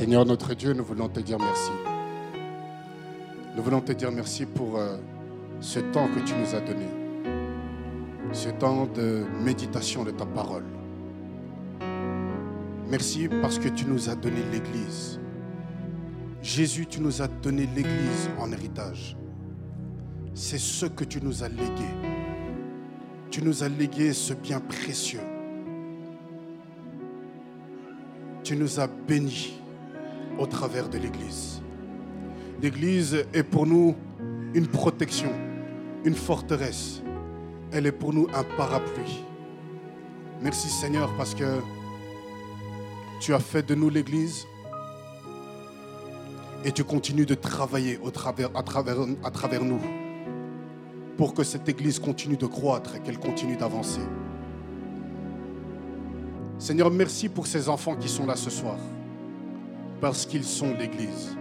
[0.02, 1.70] Seigneur notre Dieu, nous voulons te dire merci.
[3.54, 4.96] Nous voulons te dire merci pour euh,
[5.60, 6.88] ce temps que tu nous as donné,
[8.32, 10.64] ce temps de méditation de ta parole.
[12.88, 15.20] Merci parce que tu nous as donné l'Église.
[16.42, 19.16] Jésus, tu nous as donné l'Église en héritage.
[20.34, 21.86] C'est ce que tu nous as légué.
[23.30, 25.20] Tu nous as légué ce bien précieux.
[28.42, 29.61] Tu nous as bénis
[30.42, 31.62] au travers de l'Église.
[32.60, 33.94] L'Église est pour nous
[34.54, 35.30] une protection,
[36.04, 37.00] une forteresse.
[37.70, 39.22] Elle est pour nous un parapluie.
[40.42, 41.60] Merci Seigneur parce que
[43.20, 44.48] tu as fait de nous l'Église
[46.64, 49.80] et tu continues de travailler au travers, à, travers, à travers nous
[51.16, 54.00] pour que cette Église continue de croître et qu'elle continue d'avancer.
[56.58, 58.76] Seigneur, merci pour ces enfants qui sont là ce soir
[60.02, 61.36] parce qu'ils sont l'Église.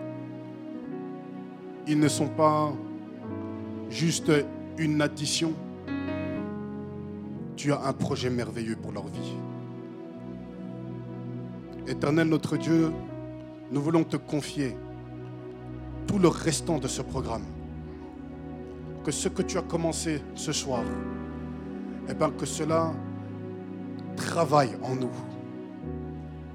[1.88, 2.72] Ils ne sont pas
[3.90, 4.32] juste
[4.78, 5.54] une addition,
[7.56, 9.34] tu as un projet merveilleux pour leur vie.
[11.88, 12.92] Éternel notre Dieu,
[13.72, 14.78] nous voulons te confier
[16.06, 17.46] tout le restant de ce programme.
[19.04, 20.84] Que ce que tu as commencé ce soir,
[22.08, 22.94] eh bien que cela
[24.16, 25.10] travaille en nous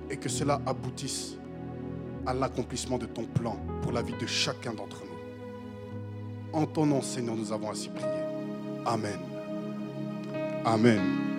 [0.08, 1.36] et que cela aboutisse
[2.26, 6.58] à l'accomplissement de ton plan pour la vie de chacun d'entre nous.
[6.58, 8.08] En ton nom, Seigneur, nous avons ainsi prié.
[8.84, 9.18] Amen.
[10.64, 11.35] Amen.